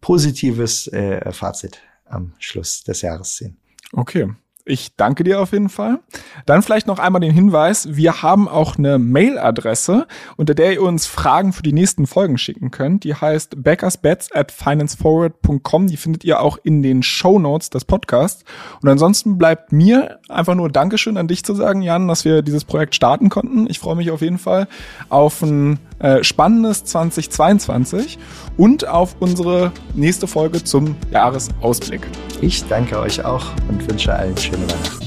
positives 0.00 0.86
äh, 0.88 1.32
Fazit 1.32 1.80
am 2.04 2.34
Schluss 2.38 2.84
des 2.84 3.02
Jahres 3.02 3.36
sehen. 3.36 3.56
Okay. 3.92 4.28
Ich 4.66 4.96
danke 4.96 5.24
dir 5.24 5.42
auf 5.42 5.52
jeden 5.52 5.68
Fall. 5.68 6.00
Dann 6.46 6.62
vielleicht 6.62 6.86
noch 6.86 6.98
einmal 6.98 7.20
den 7.20 7.34
Hinweis, 7.34 7.86
wir 7.96 8.22
haben 8.22 8.48
auch 8.48 8.78
eine 8.78 8.98
Mailadresse, 8.98 10.06
unter 10.38 10.54
der 10.54 10.72
ihr 10.72 10.82
uns 10.82 11.06
Fragen 11.06 11.52
für 11.52 11.62
die 11.62 11.74
nächsten 11.74 12.06
Folgen 12.06 12.38
schicken 12.38 12.70
könnt. 12.70 13.04
Die 13.04 13.14
heißt 13.14 13.62
backersbets 13.62 14.32
at 14.32 14.52
financeforward.com. 14.52 15.88
Die 15.88 15.98
findet 15.98 16.24
ihr 16.24 16.40
auch 16.40 16.56
in 16.62 16.82
den 16.82 17.02
Show 17.02 17.38
Notes 17.38 17.68
des 17.68 17.84
Podcasts. 17.84 18.44
Und 18.80 18.88
ansonsten 18.88 19.36
bleibt 19.36 19.70
mir 19.70 20.18
einfach 20.30 20.54
nur 20.54 20.70
Dankeschön 20.70 21.18
an 21.18 21.28
dich 21.28 21.44
zu 21.44 21.54
sagen, 21.54 21.82
Jan, 21.82 22.08
dass 22.08 22.24
wir 22.24 22.40
dieses 22.40 22.64
Projekt 22.64 22.94
starten 22.94 23.28
konnten. 23.28 23.66
Ich 23.68 23.78
freue 23.78 23.96
mich 23.96 24.10
auf 24.10 24.22
jeden 24.22 24.38
Fall 24.38 24.66
auf 25.10 25.42
ein 25.42 25.78
äh, 25.98 26.22
spannendes 26.24 26.84
2022 26.84 28.18
und 28.56 28.86
auf 28.86 29.16
unsere 29.20 29.72
nächste 29.94 30.26
Folge 30.26 30.62
zum 30.62 30.96
Jahresausblick. 31.10 32.02
Ich 32.40 32.64
danke 32.66 32.98
euch 32.98 33.24
auch 33.24 33.46
und 33.68 33.88
wünsche 33.88 34.12
allen 34.12 34.36
schöne 34.36 34.68
Weihnachten. 34.68 35.04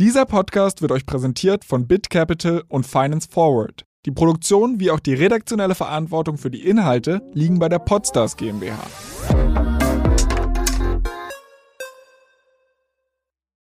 Dieser 0.00 0.24
Podcast 0.24 0.80
wird 0.80 0.92
euch 0.92 1.04
präsentiert 1.04 1.64
von 1.64 1.86
BitCapital 1.86 2.62
und 2.68 2.86
Finance 2.86 3.28
Forward. 3.30 3.84
Die 4.06 4.10
Produktion 4.10 4.80
wie 4.80 4.90
auch 4.90 5.00
die 5.00 5.12
redaktionelle 5.12 5.74
Verantwortung 5.74 6.38
für 6.38 6.50
die 6.50 6.66
Inhalte 6.66 7.20
liegen 7.34 7.58
bei 7.58 7.68
der 7.68 7.80
Podstars 7.80 8.38
GmbH. 8.38 8.78